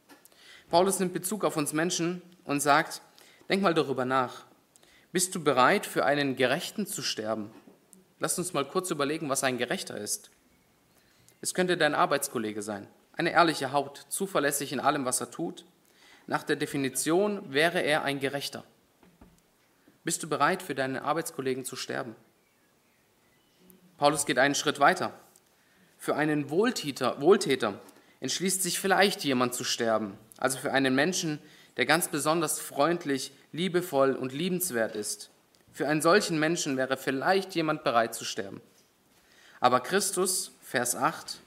Paulus 0.72 0.98
nimmt 0.98 1.14
Bezug 1.14 1.46
auf 1.46 1.56
uns 1.56 1.72
Menschen 1.72 2.24
und 2.46 2.62
sagt, 2.62 3.04
denk 3.50 3.62
mal 3.62 3.76
darüber 3.76 4.06
nach. 4.06 4.48
Bist 5.12 5.36
du 5.36 5.44
bereit, 5.44 5.86
für 5.86 6.04
einen 6.04 6.36
Gerechten 6.36 6.88
zu 6.88 7.04
sterben? 7.04 7.52
Lass 8.18 8.40
uns 8.40 8.54
mal 8.54 8.66
kurz 8.66 8.90
überlegen, 8.90 9.30
was 9.30 9.44
ein 9.44 9.60
Gerechter 9.60 9.98
ist. 9.98 10.32
Es 11.40 11.54
könnte 11.54 11.78
dein 11.78 11.94
Arbeitskollege 11.94 12.64
sein, 12.64 12.88
eine 13.12 13.34
ehrliche 13.34 13.72
Haut, 13.72 14.08
zuverlässig 14.10 14.74
in 14.74 14.80
allem, 14.80 15.06
was 15.06 15.22
er 15.22 15.30
tut. 15.30 15.64
Nach 16.26 16.42
der 16.42 16.56
Definition 16.56 17.54
wäre 17.54 17.82
er 17.82 18.02
ein 18.02 18.20
Gerechter. 18.20 18.64
Bist 20.04 20.24
du 20.24 20.28
bereit, 20.28 20.64
für 20.64 20.74
deinen 20.74 20.98
Arbeitskollegen 20.98 21.66
zu 21.66 21.76
sterben? 21.76 22.16
Paulus 24.04 24.26
geht 24.26 24.38
einen 24.38 24.54
Schritt 24.54 24.82
weiter. 24.82 25.14
Für 25.98 26.18
einen 26.18 26.50
Wohltäter, 26.50 27.22
Wohltäter 27.22 27.80
entschließt 28.20 28.62
sich 28.62 28.78
vielleicht 28.78 29.24
jemand 29.24 29.54
zu 29.54 29.64
sterben, 29.64 30.18
also 30.38 30.58
für 30.58 30.74
einen 30.74 30.94
Menschen, 30.94 31.40
der 31.78 31.86
ganz 31.86 32.10
besonders 32.10 32.60
freundlich, 32.60 33.32
liebevoll 33.54 34.18
und 34.18 34.34
liebenswert 34.34 34.98
ist. 34.98 35.30
Für 35.72 35.88
einen 35.88 36.02
solchen 36.02 36.38
Menschen 36.38 36.76
wäre 36.76 36.98
vielleicht 36.98 37.56
jemand 37.56 37.86
bereit 37.86 38.14
zu 38.14 38.26
sterben. 38.26 38.60
Aber 39.62 39.80
Christus, 39.80 40.52
Vers 40.60 40.98
8, 40.98 41.40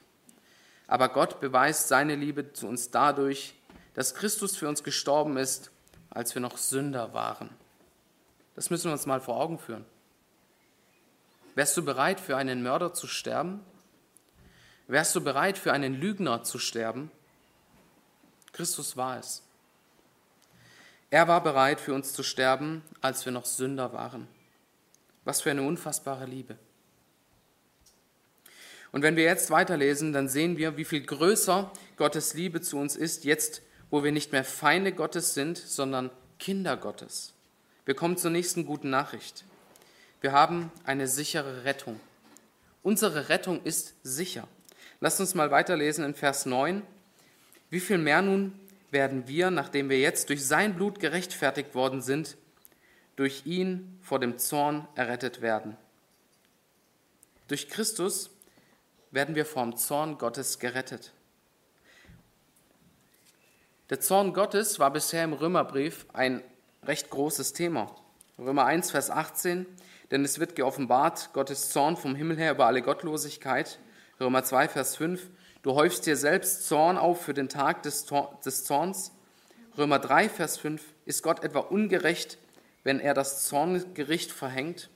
aber 0.87 1.11
Gott 1.11 1.43
beweist 1.43 1.89
seine 1.89 2.15
Liebe 2.15 2.55
zu 2.55 2.69
uns 2.69 2.91
dadurch, 2.91 3.55
dass 3.93 4.15
Christus 4.15 4.57
für 4.57 4.67
uns 4.67 4.83
gestorben 4.83 5.37
ist, 5.37 5.71
als 6.09 6.35
wir 6.35 6.41
noch 6.41 6.57
Sünder 6.57 7.13
waren. 7.13 7.51
Das 8.55 8.71
müssen 8.71 8.87
wir 8.87 8.93
uns 8.93 9.05
mal 9.05 9.21
vor 9.21 9.37
Augen 9.37 9.59
führen. 9.59 9.85
Wärst 11.57 11.75
du 11.77 11.83
bereit, 11.83 12.21
für 12.21 12.37
einen 12.37 12.63
Mörder 12.63 12.93
zu 12.93 13.07
sterben? 13.07 13.65
Wärst 14.89 15.17
du 15.17 15.23
bereit, 15.23 15.57
für 15.57 15.73
einen 15.73 15.95
Lügner 15.95 16.43
zu 16.43 16.59
sterben? 16.59 17.11
Christus 18.53 18.99
war 18.99 19.19
es. 19.19 19.43
Er 21.09 21.29
war 21.29 21.43
bereit, 21.43 21.81
für 21.81 21.95
uns 21.95 22.13
zu 22.13 22.23
sterben, 22.23 22.83
als 23.01 23.25
wir 23.25 23.33
noch 23.33 23.47
Sünder 23.47 23.95
waren. 23.95 24.29
Was 25.25 25.41
für 25.41 25.51
eine 25.51 25.63
unfassbare 25.63 26.27
Liebe. 26.27 26.59
Und 28.93 29.01
wenn 29.01 29.17
wir 29.17 29.25
jetzt 29.25 29.51
weiterlesen, 29.51 30.13
dann 30.13 30.29
sehen 30.29 30.59
wir, 30.59 30.77
wie 30.77 30.85
viel 30.85 31.07
größer 31.07 31.73
Gottes 31.97 32.35
Liebe 32.35 32.61
zu 32.61 32.77
uns 32.77 32.97
ist, 32.97 33.25
jetzt, 33.25 33.63
wo 33.89 34.05
wir 34.05 34.13
nicht 34.13 34.31
mehr 34.31 34.45
Feinde 34.45 34.93
Gottes 34.93 35.33
sind, 35.33 35.57
sondern 35.57 36.11
Kinder 36.39 36.77
Gottes. 36.77 37.33
Wir 37.87 37.95
kommen 37.95 38.19
zur 38.19 38.31
nächsten 38.31 38.67
guten 38.67 38.91
Nachricht. 38.91 39.47
Wir 40.27 40.33
haben 40.33 40.73
eine 40.83 41.07
sichere 41.07 41.63
Rettung. 41.63 42.01
Unsere 42.83 43.29
Rettung 43.29 43.63
ist 43.63 43.95
sicher. 44.03 44.49
Lasst 44.99 45.21
uns 45.21 45.37
mal 45.37 45.53
weiterlesen 45.53 46.05
in 46.05 46.17
Vers 46.17 46.47
9. 46.47 46.83
Wie 47.71 47.79
viel 47.79 47.99
mehr 47.99 48.23
nun 48.23 48.59
werden 48.91 49.29
wir, 49.29 49.53
nachdem 49.53 49.89
wir 49.89 50.01
jetzt 50.01 50.29
durch 50.29 50.45
sein 50.45 50.75
Blut 50.75 50.99
gerechtfertigt 50.99 51.77
worden 51.77 52.03
sind, 52.03 52.37
durch 53.15 53.47
ihn 53.47 54.01
vor 54.03 54.19
dem 54.19 54.37
Zorn 54.37 54.89
errettet 54.97 55.43
werden. 55.43 55.77
Durch 57.47 57.69
Christus 57.69 58.31
werden 59.13 59.37
wir 59.37 59.47
vom 59.47 59.77
Zorn 59.77 60.19
Gottes 60.19 60.59
gerettet. 60.59 61.13
Der 63.91 64.01
Zorn 64.01 64.33
Gottes 64.33 64.81
war 64.81 64.93
bisher 64.93 65.23
im 65.23 65.35
Römerbrief 65.35 66.05
ein 66.13 66.43
recht 66.83 67.11
großes 67.11 67.53
Thema. 67.53 67.95
Römer 68.41 68.65
1, 68.65 68.91
Vers 68.91 69.09
18, 69.09 69.67
denn 70.11 70.25
es 70.25 70.39
wird 70.39 70.57
geoffenbart, 70.57 71.33
Gottes 71.33 71.71
Zorn 71.71 71.97
vom 71.97 72.15
Himmel 72.15 72.37
her 72.37 72.53
über 72.53 72.67
alle 72.67 72.83
Gottlosigkeit. 72.83 73.79
Römer 74.21 74.45
2, 74.45 74.69
Vers 74.69 74.97
5, 74.97 75.29
Du 75.67 75.75
häufst 75.75 76.07
dir 76.07 76.17
selbst 76.17 76.69
Zorn 76.69 76.97
auf 76.97 77.25
für 77.25 77.35
den 77.35 77.49
Tag 77.49 77.83
des, 77.83 78.07
des 78.45 78.65
Zorns. 78.65 79.11
Römer 79.77 79.99
3, 79.99 80.29
Vers 80.29 80.59
5. 80.59 80.81
Ist 81.07 81.25
Gott 81.25 81.43
etwa 81.43 81.59
ungerecht, 81.59 82.39
wenn 82.85 83.01
er 83.01 83.15
das 83.15 83.49
Zorngericht 83.49 84.31
verhängt? 84.31 84.91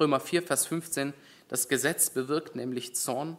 Römer 0.00 0.18
4, 0.18 0.42
Vers 0.42 0.66
15. 0.66 1.14
Das 1.46 1.68
Gesetz 1.68 2.10
bewirkt 2.10 2.56
nämlich 2.56 2.96
Zorn. 2.96 3.36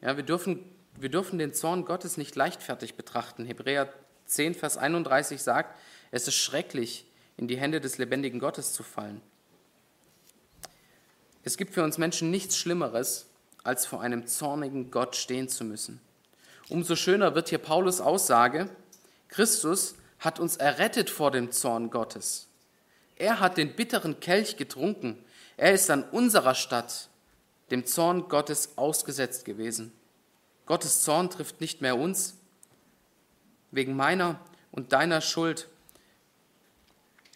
Ja, 0.00 0.16
wir 0.16 0.24
dürfen, 0.24 0.58
wir 0.98 1.08
dürfen 1.08 1.38
den 1.38 1.54
Zorn 1.54 1.84
Gottes 1.84 2.16
nicht 2.16 2.34
leichtfertig 2.34 2.96
betrachten. 2.96 3.44
Hebräer 3.44 3.92
10, 4.24 4.56
Vers 4.56 4.76
31 4.76 5.40
sagt, 5.40 5.78
es 6.10 6.26
ist 6.26 6.34
schrecklich, 6.34 7.06
in 7.36 7.46
die 7.46 7.58
Hände 7.58 7.80
des 7.80 7.96
lebendigen 7.96 8.40
Gottes 8.40 8.72
zu 8.72 8.82
fallen. 8.82 9.22
Es 11.44 11.56
gibt 11.56 11.74
für 11.74 11.82
uns 11.82 11.98
Menschen 11.98 12.30
nichts 12.30 12.56
Schlimmeres, 12.56 13.26
als 13.64 13.86
vor 13.86 14.00
einem 14.00 14.26
zornigen 14.26 14.90
Gott 14.90 15.16
stehen 15.16 15.48
zu 15.48 15.64
müssen. 15.64 16.00
Umso 16.68 16.96
schöner 16.96 17.34
wird 17.34 17.48
hier 17.48 17.58
Paulus 17.58 18.00
Aussage, 18.00 18.68
Christus 19.28 19.96
hat 20.18 20.38
uns 20.38 20.56
errettet 20.56 21.10
vor 21.10 21.30
dem 21.30 21.50
Zorn 21.50 21.90
Gottes. 21.90 22.46
Er 23.16 23.40
hat 23.40 23.56
den 23.56 23.74
bitteren 23.74 24.20
Kelch 24.20 24.56
getrunken. 24.56 25.18
Er 25.56 25.72
ist 25.72 25.90
an 25.90 26.04
unserer 26.04 26.54
Stadt 26.54 27.08
dem 27.70 27.86
Zorn 27.86 28.28
Gottes 28.28 28.76
ausgesetzt 28.76 29.44
gewesen. 29.44 29.92
Gottes 30.66 31.02
Zorn 31.02 31.30
trifft 31.30 31.60
nicht 31.60 31.80
mehr 31.80 31.96
uns. 31.96 32.34
Wegen 33.70 33.96
meiner 33.96 34.38
und 34.70 34.92
deiner 34.92 35.20
Schuld 35.20 35.68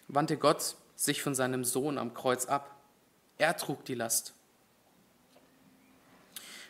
wandte 0.07 0.37
Gott 0.37 0.75
sich 0.95 1.21
von 1.21 1.35
seinem 1.35 1.65
Sohn 1.65 1.97
am 1.97 2.13
Kreuz 2.13 2.45
ab. 2.45 2.76
Er 3.37 3.55
trug 3.55 3.85
die 3.85 3.95
Last. 3.95 4.33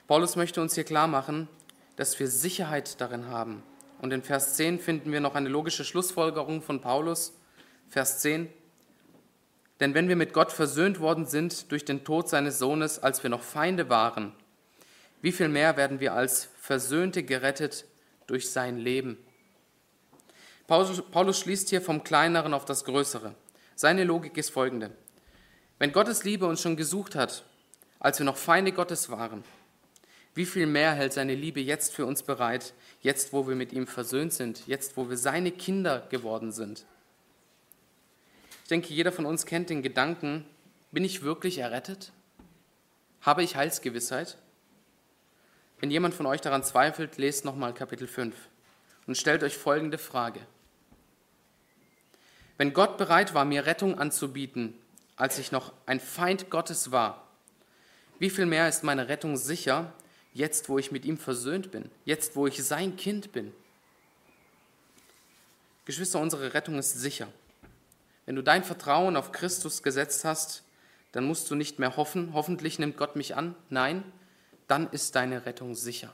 Paulus 0.07 0.35
möchte 0.35 0.61
uns 0.61 0.75
hier 0.75 0.83
klar 0.83 1.07
machen, 1.07 1.47
dass 1.95 2.19
wir 2.19 2.27
Sicherheit 2.27 2.99
darin 3.01 3.27
haben. 3.27 3.63
Und 4.01 4.13
in 4.13 4.21
Vers 4.21 4.55
10 4.55 4.79
finden 4.79 5.11
wir 5.11 5.19
noch 5.19 5.35
eine 5.35 5.49
logische 5.49 5.83
Schlussfolgerung 5.83 6.61
von 6.61 6.81
Paulus. 6.81 7.33
Vers 7.89 8.19
10. 8.19 8.49
Denn 9.79 9.93
wenn 9.93 10.07
wir 10.07 10.15
mit 10.15 10.33
Gott 10.33 10.51
versöhnt 10.51 10.99
worden 10.99 11.25
sind 11.25 11.71
durch 11.71 11.85
den 11.85 12.03
Tod 12.03 12.29
seines 12.29 12.59
Sohnes, 12.59 12.99
als 12.99 13.23
wir 13.23 13.29
noch 13.29 13.43
Feinde 13.43 13.89
waren, 13.89 14.33
wie 15.21 15.31
viel 15.31 15.49
mehr 15.49 15.77
werden 15.77 15.99
wir 15.99 16.13
als 16.13 16.49
Versöhnte 16.59 17.23
gerettet 17.23 17.85
durch 18.27 18.49
sein 18.49 18.77
Leben? 18.77 19.17
Paulus 20.67 21.39
schließt 21.39 21.69
hier 21.69 21.81
vom 21.81 22.03
Kleineren 22.03 22.53
auf 22.53 22.65
das 22.65 22.83
Größere. 22.83 23.35
Seine 23.75 24.03
Logik 24.03 24.37
ist 24.37 24.49
folgende. 24.49 24.91
Wenn 25.79 25.91
Gottes 25.91 26.23
Liebe 26.23 26.47
uns 26.47 26.61
schon 26.61 26.75
gesucht 26.75 27.15
hat, 27.15 27.43
als 27.99 28.19
wir 28.19 28.25
noch 28.25 28.37
Feinde 28.37 28.71
Gottes 28.71 29.09
waren, 29.09 29.43
wie 30.33 30.45
viel 30.45 30.65
mehr 30.65 30.93
hält 30.93 31.13
seine 31.13 31.35
Liebe 31.35 31.59
jetzt 31.59 31.93
für 31.93 32.05
uns 32.05 32.23
bereit, 32.23 32.73
jetzt 33.01 33.33
wo 33.33 33.47
wir 33.47 33.55
mit 33.55 33.73
ihm 33.73 33.87
versöhnt 33.87 34.33
sind, 34.33 34.67
jetzt 34.67 34.97
wo 34.97 35.09
wir 35.09 35.17
seine 35.17 35.51
Kinder 35.51 36.07
geworden 36.09 36.51
sind? 36.51 36.85
Ich 38.63 38.69
denke, 38.69 38.93
jeder 38.93 39.11
von 39.11 39.25
uns 39.25 39.45
kennt 39.45 39.69
den 39.69 39.81
Gedanken, 39.81 40.45
bin 40.91 41.05
ich 41.05 41.23
wirklich 41.23 41.59
errettet? 41.59 42.11
Habe 43.21 43.43
ich 43.43 43.55
Heilsgewissheit? 43.55 44.37
Wenn 45.79 45.91
jemand 45.91 46.15
von 46.15 46.25
euch 46.25 46.41
daran 46.41 46.63
zweifelt, 46.63 47.17
lest 47.17 47.45
nochmal 47.45 47.73
Kapitel 47.73 48.07
5 48.07 48.35
und 49.05 49.15
stellt 49.15 49.43
euch 49.43 49.57
folgende 49.57 49.97
Frage. 49.97 50.39
Wenn 52.57 52.73
Gott 52.73 52.97
bereit 52.97 53.33
war, 53.33 53.45
mir 53.45 53.67
Rettung 53.67 53.99
anzubieten, 53.99 54.73
als 55.17 55.37
ich 55.39 55.51
noch 55.51 55.73
ein 55.85 55.99
Feind 55.99 56.49
Gottes 56.49 56.91
war, 56.91 57.27
wie 58.19 58.29
viel 58.29 58.45
mehr 58.45 58.69
ist 58.69 58.83
meine 58.83 59.09
Rettung 59.09 59.35
sicher, 59.35 59.93
jetzt 60.33 60.69
wo 60.69 60.77
ich 60.77 60.91
mit 60.91 61.05
ihm 61.05 61.17
versöhnt 61.17 61.71
bin, 61.71 61.89
jetzt 62.05 62.35
wo 62.35 62.47
ich 62.47 62.63
sein 62.63 62.95
Kind 62.95 63.31
bin. 63.31 63.53
Geschwister, 65.85 66.19
unsere 66.19 66.53
Rettung 66.53 66.77
ist 66.77 66.93
sicher. 66.93 67.27
Wenn 68.25 68.35
du 68.35 68.43
dein 68.43 68.63
Vertrauen 68.63 69.15
auf 69.15 69.31
Christus 69.31 69.83
gesetzt 69.83 70.25
hast, 70.25 70.63
dann 71.11 71.25
musst 71.25 71.49
du 71.49 71.55
nicht 71.55 71.79
mehr 71.79 71.95
hoffen, 71.95 72.33
hoffentlich 72.33 72.77
nimmt 72.77 72.97
Gott 72.97 73.15
mich 73.15 73.35
an. 73.35 73.55
Nein, 73.69 74.03
dann 74.67 74.89
ist 74.91 75.15
deine 75.15 75.45
Rettung 75.45 75.75
sicher. 75.75 76.13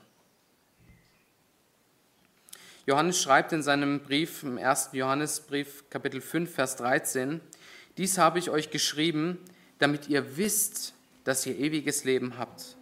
Johannes 2.86 3.20
schreibt 3.20 3.52
in 3.52 3.62
seinem 3.62 4.00
Brief, 4.00 4.42
im 4.42 4.58
1. 4.58 4.90
Johannesbrief, 4.92 5.88
Kapitel 5.90 6.20
5, 6.20 6.54
Vers 6.54 6.76
13, 6.76 7.40
dies 7.96 8.18
habe 8.18 8.38
ich 8.38 8.50
euch 8.50 8.70
geschrieben, 8.70 9.38
damit 9.78 10.08
ihr 10.08 10.36
wisst, 10.36 10.94
dass 11.24 11.46
ihr 11.46 11.58
ewiges 11.58 12.04
Leben 12.04 12.38
habt. 12.38 12.76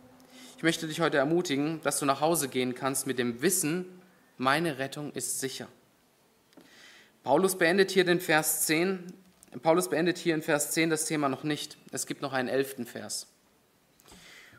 Ich 0.56 0.62
möchte 0.62 0.86
dich 0.86 1.00
heute 1.00 1.16
ermutigen, 1.16 1.80
dass 1.82 1.98
du 1.98 2.06
nach 2.06 2.20
Hause 2.20 2.48
gehen 2.48 2.74
kannst 2.74 3.06
mit 3.06 3.18
dem 3.18 3.42
Wissen, 3.42 3.86
meine 4.38 4.78
Rettung 4.78 5.12
ist 5.12 5.40
sicher. 5.40 5.68
Paulus 7.22 7.56
beendet 7.56 7.90
hier 7.90 8.04
den 8.04 8.20
Vers 8.20 8.66
10. 8.66 9.12
Paulus 9.62 9.88
beendet 9.88 10.18
hier 10.18 10.34
in 10.34 10.42
Vers 10.42 10.72
10 10.72 10.90
das 10.90 11.04
Thema 11.04 11.28
noch 11.28 11.44
nicht. 11.44 11.76
Es 11.92 12.06
gibt 12.06 12.22
noch 12.22 12.32
einen 12.32 12.48
elften 12.48 12.86
Vers. 12.86 13.28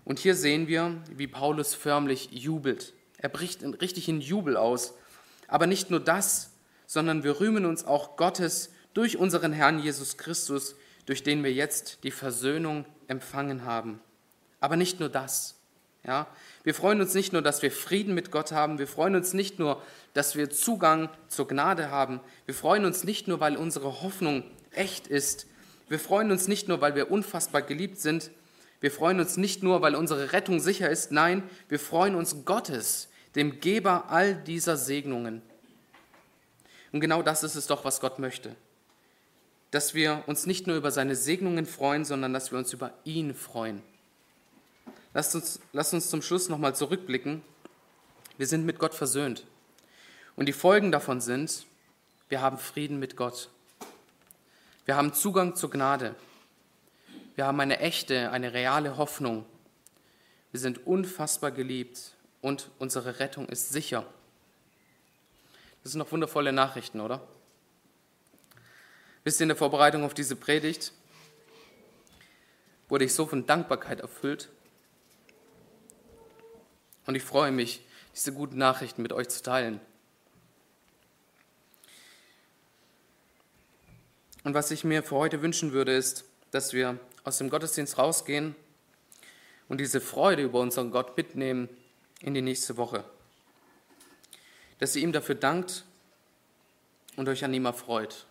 Und 0.06 0.20
hier 0.20 0.36
sehen 0.36 0.68
wir, 0.68 1.02
wie 1.10 1.28
Paulus 1.28 1.74
förmlich 1.74 2.30
jubelt. 2.32 2.94
Er 3.18 3.30
bricht 3.30 3.64
richtig 3.82 4.10
in 4.10 4.22
Jubel 4.22 4.58
aus. 4.58 4.94
Aber 5.48 5.68
nicht 5.68 5.90
nur 5.90 6.00
das, 6.00 6.52
sondern 6.86 7.24
wir 7.24 7.40
rühmen 7.40 7.66
uns 7.66 7.86
auch 7.86 8.18
Gottes 8.18 8.73
durch 8.94 9.18
unseren 9.18 9.54
Herrn 9.54 9.80
Jesus 9.80 10.18
Christus, 10.18 10.76
durch 11.06 11.24
den 11.24 11.44
wir 11.44 11.52
jetzt 11.52 12.04
die 12.04 12.12
Versöhnung 12.12 12.86
empfangen 13.08 13.66
haben. 13.66 14.00
Aber 14.60 14.76
nicht 14.76 15.00
nur 15.00 15.10
das. 15.10 15.56
Ja? 16.06 16.28
Wir 16.64 16.74
freuen 16.74 17.02
uns 17.02 17.14
nicht 17.14 17.34
nur, 17.34 17.42
dass 17.42 17.62
wir 17.62 17.72
Frieden 17.72 18.14
mit 18.14 18.32
Gott 18.32 18.52
haben, 18.52 18.80
wir 18.80 18.88
freuen 18.88 19.16
uns 19.16 19.34
nicht 19.34 19.60
nur, 19.60 19.82
dass 20.14 20.36
wir 20.36 20.50
Zugang 20.50 21.10
zur 21.28 21.48
Gnade 21.48 21.90
haben, 21.90 22.20
wir 22.46 22.56
freuen 22.56 22.86
uns 22.86 23.04
nicht 23.04 23.28
nur, 23.28 23.40
weil 23.40 23.58
unsere 23.58 24.02
Hoffnung 24.02 24.44
echt 24.72 25.08
ist, 25.08 25.48
wir 25.90 26.00
freuen 26.00 26.32
uns 26.32 26.48
nicht 26.48 26.68
nur, 26.68 26.82
weil 26.82 26.96
wir 26.96 27.12
unfassbar 27.12 27.62
geliebt 27.62 28.00
sind, 28.00 28.32
wir 28.80 28.92
freuen 28.92 29.20
uns 29.20 29.38
nicht 29.38 29.64
nur, 29.64 29.82
weil 29.82 29.96
unsere 29.96 30.34
Rettung 30.34 30.60
sicher 30.60 30.90
ist, 30.90 31.12
nein, 31.12 31.44
wir 31.70 31.80
freuen 31.80 32.16
uns 32.16 32.46
Gottes, 32.46 33.10
dem 33.36 33.60
Geber 33.60 34.10
all 34.10 34.36
dieser 34.36 34.78
Segnungen. 34.78 35.42
Und 36.92 37.00
genau 37.00 37.22
das 37.22 37.44
ist 37.44 37.56
es 37.56 37.68
doch, 37.68 37.86
was 37.86 38.02
Gott 38.02 38.20
möchte. 38.20 38.56
Dass 39.74 39.96
wir 39.96 40.24
uns 40.28 40.46
nicht 40.46 40.68
nur 40.68 40.76
über 40.76 40.92
seine 40.92 41.16
Segnungen 41.16 41.66
freuen, 41.66 42.06
sondern 42.06 42.32
dass 42.32 42.52
wir 42.52 42.60
uns 42.60 42.72
über 42.74 42.94
ihn 43.06 43.34
freuen. 43.34 43.82
Lasst 45.16 45.34
uns, 45.34 45.60
lasst 45.72 45.96
uns 45.96 46.12
zum 46.12 46.22
Schluss 46.22 46.48
nochmal 46.48 46.76
zurückblicken. 46.76 47.42
Wir 48.38 48.46
sind 48.46 48.68
mit 48.68 48.78
Gott 48.78 48.94
versöhnt. 48.94 49.48
Und 50.36 50.46
die 50.46 50.54
Folgen 50.54 50.92
davon 50.92 51.22
sind, 51.22 51.66
wir 52.30 52.40
haben 52.40 52.60
Frieden 52.60 53.00
mit 53.00 53.18
Gott. 53.18 53.50
Wir 54.86 54.96
haben 54.96 55.12
Zugang 55.12 55.56
zur 55.56 55.72
Gnade. 55.72 56.14
Wir 57.34 57.48
haben 57.48 57.60
eine 57.60 57.80
echte, 57.80 58.30
eine 58.30 58.54
reale 58.54 58.98
Hoffnung. 58.98 59.44
Wir 60.52 60.60
sind 60.60 60.86
unfassbar 60.86 61.50
geliebt 61.50 62.12
und 62.42 62.70
unsere 62.78 63.18
Rettung 63.18 63.50
ist 63.50 63.70
sicher. 63.70 64.06
Das 65.82 65.94
sind 65.94 66.00
noch 66.00 66.12
wundervolle 66.12 66.54
Nachrichten, 66.54 67.02
oder? 67.02 67.28
Wisst 69.24 69.40
ihr, 69.40 69.44
in 69.44 69.50
der 69.50 69.58
Vorbereitung 69.58 70.04
auf 70.04 70.14
diese 70.14 70.36
Predigt 70.36 70.92
wurde 72.90 73.06
ich 73.06 73.14
so 73.14 73.26
von 73.26 73.46
Dankbarkeit 73.46 74.02
erfüllt. 74.02 74.50
Und 77.06 77.16
ich 77.16 77.24
freue 77.24 77.52
mich, 77.52 77.86
diese 78.14 78.34
guten 78.34 78.58
Nachrichten 78.58 79.02
mit 79.02 79.14
euch 79.14 79.30
zu 79.30 79.42
teilen. 79.42 79.80
Und 84.44 84.54
was 84.54 84.72
ich 84.72 84.84
mir 84.84 85.04
für 85.04 85.16
heute 85.16 85.42
wünschen 85.42 85.72
würde, 85.72 85.96
ist, 85.96 86.26
dass 86.52 86.74
wir 86.74 87.00
aus 87.24 87.38
dem 87.38 87.50
Gottesdienst 87.50 87.98
rausgehen 87.98 88.56
und 89.70 89.80
diese 89.80 90.02
Freude 90.02 90.44
über 90.44 90.60
unseren 90.60 90.92
Gott 90.92 91.16
mitnehmen 91.16 91.70
in 92.20 92.34
die 92.34 92.42
nächste 92.42 92.76
Woche. 92.76 93.06
Dass 94.80 94.96
ihr 94.96 95.02
ihm 95.02 95.14
dafür 95.14 95.36
dankt 95.36 95.86
und 97.16 97.30
euch 97.30 97.46
an 97.46 97.54
ihm 97.54 97.66
erfreut. 97.66 98.28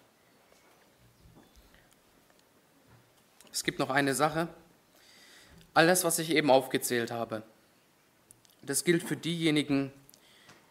Es 3.52 3.64
gibt 3.64 3.78
noch 3.78 3.90
eine 3.90 4.14
Sache. 4.14 4.48
All 5.74 5.86
das, 5.86 6.04
was 6.04 6.18
ich 6.18 6.30
eben 6.30 6.50
aufgezählt 6.50 7.10
habe, 7.10 7.42
das 8.62 8.84
gilt 8.84 9.02
für 9.02 9.16
diejenigen, 9.16 9.92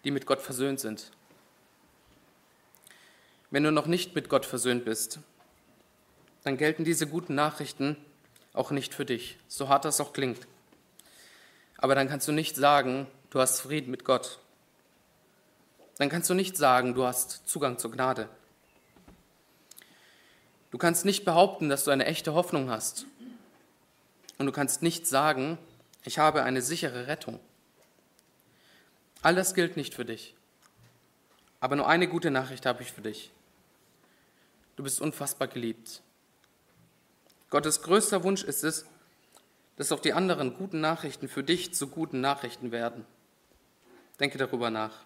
die 0.03 0.11
mit 0.11 0.25
Gott 0.25 0.41
versöhnt 0.41 0.79
sind. 0.79 1.11
Wenn 3.51 3.63
du 3.63 3.71
noch 3.71 3.85
nicht 3.85 4.15
mit 4.15 4.29
Gott 4.29 4.45
versöhnt 4.45 4.85
bist, 4.85 5.19
dann 6.43 6.57
gelten 6.57 6.83
diese 6.83 7.05
guten 7.05 7.35
Nachrichten 7.35 7.97
auch 8.53 8.71
nicht 8.71 8.93
für 8.93 9.05
dich, 9.05 9.37
so 9.47 9.69
hart 9.69 9.85
das 9.85 10.01
auch 10.01 10.13
klingt. 10.13 10.47
Aber 11.77 11.95
dann 11.95 12.09
kannst 12.09 12.27
du 12.27 12.31
nicht 12.31 12.55
sagen, 12.55 13.07
du 13.29 13.39
hast 13.39 13.59
Frieden 13.59 13.91
mit 13.91 14.05
Gott. 14.05 14.39
Dann 15.97 16.09
kannst 16.09 16.29
du 16.29 16.33
nicht 16.33 16.57
sagen, 16.57 16.95
du 16.95 17.05
hast 17.05 17.47
Zugang 17.47 17.77
zur 17.77 17.91
Gnade. 17.91 18.29
Du 20.71 20.77
kannst 20.77 21.05
nicht 21.05 21.25
behaupten, 21.25 21.69
dass 21.69 21.83
du 21.83 21.91
eine 21.91 22.05
echte 22.05 22.33
Hoffnung 22.33 22.69
hast. 22.69 23.05
Und 24.37 24.45
du 24.45 24.51
kannst 24.51 24.81
nicht 24.81 25.05
sagen, 25.05 25.57
ich 26.03 26.17
habe 26.17 26.43
eine 26.43 26.61
sichere 26.61 27.07
Rettung. 27.07 27.39
All 29.21 29.35
das 29.35 29.53
gilt 29.53 29.77
nicht 29.77 29.93
für 29.93 30.05
dich. 30.05 30.33
Aber 31.59 31.75
nur 31.75 31.87
eine 31.87 32.07
gute 32.07 32.31
Nachricht 32.31 32.65
habe 32.65 32.81
ich 32.81 32.91
für 32.91 33.01
dich. 33.01 33.31
Du 34.77 34.83
bist 34.83 34.99
unfassbar 34.99 35.47
geliebt. 35.47 36.01
Gottes 37.51 37.83
größter 37.83 38.23
Wunsch 38.23 38.43
ist 38.43 38.63
es, 38.63 38.85
dass 39.75 39.91
auch 39.91 39.99
die 39.99 40.13
anderen 40.13 40.55
guten 40.55 40.81
Nachrichten 40.81 41.27
für 41.27 41.43
dich 41.43 41.73
zu 41.73 41.87
guten 41.87 42.21
Nachrichten 42.21 42.71
werden. 42.71 43.05
Denke 44.19 44.37
darüber 44.37 44.69
nach. 44.69 45.03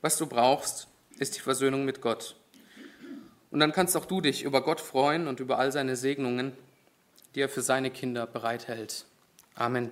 Was 0.00 0.16
du 0.16 0.26
brauchst, 0.26 0.88
ist 1.18 1.36
die 1.36 1.40
Versöhnung 1.40 1.84
mit 1.84 2.00
Gott. 2.00 2.36
Und 3.50 3.60
dann 3.60 3.72
kannst 3.72 3.96
auch 3.96 4.04
du 4.04 4.20
dich 4.20 4.42
über 4.42 4.62
Gott 4.62 4.80
freuen 4.80 5.28
und 5.28 5.40
über 5.40 5.58
all 5.58 5.72
seine 5.72 5.96
Segnungen, 5.96 6.52
die 7.34 7.40
er 7.40 7.48
für 7.48 7.62
seine 7.62 7.90
Kinder 7.90 8.26
bereithält. 8.26 9.06
Amen. 9.54 9.86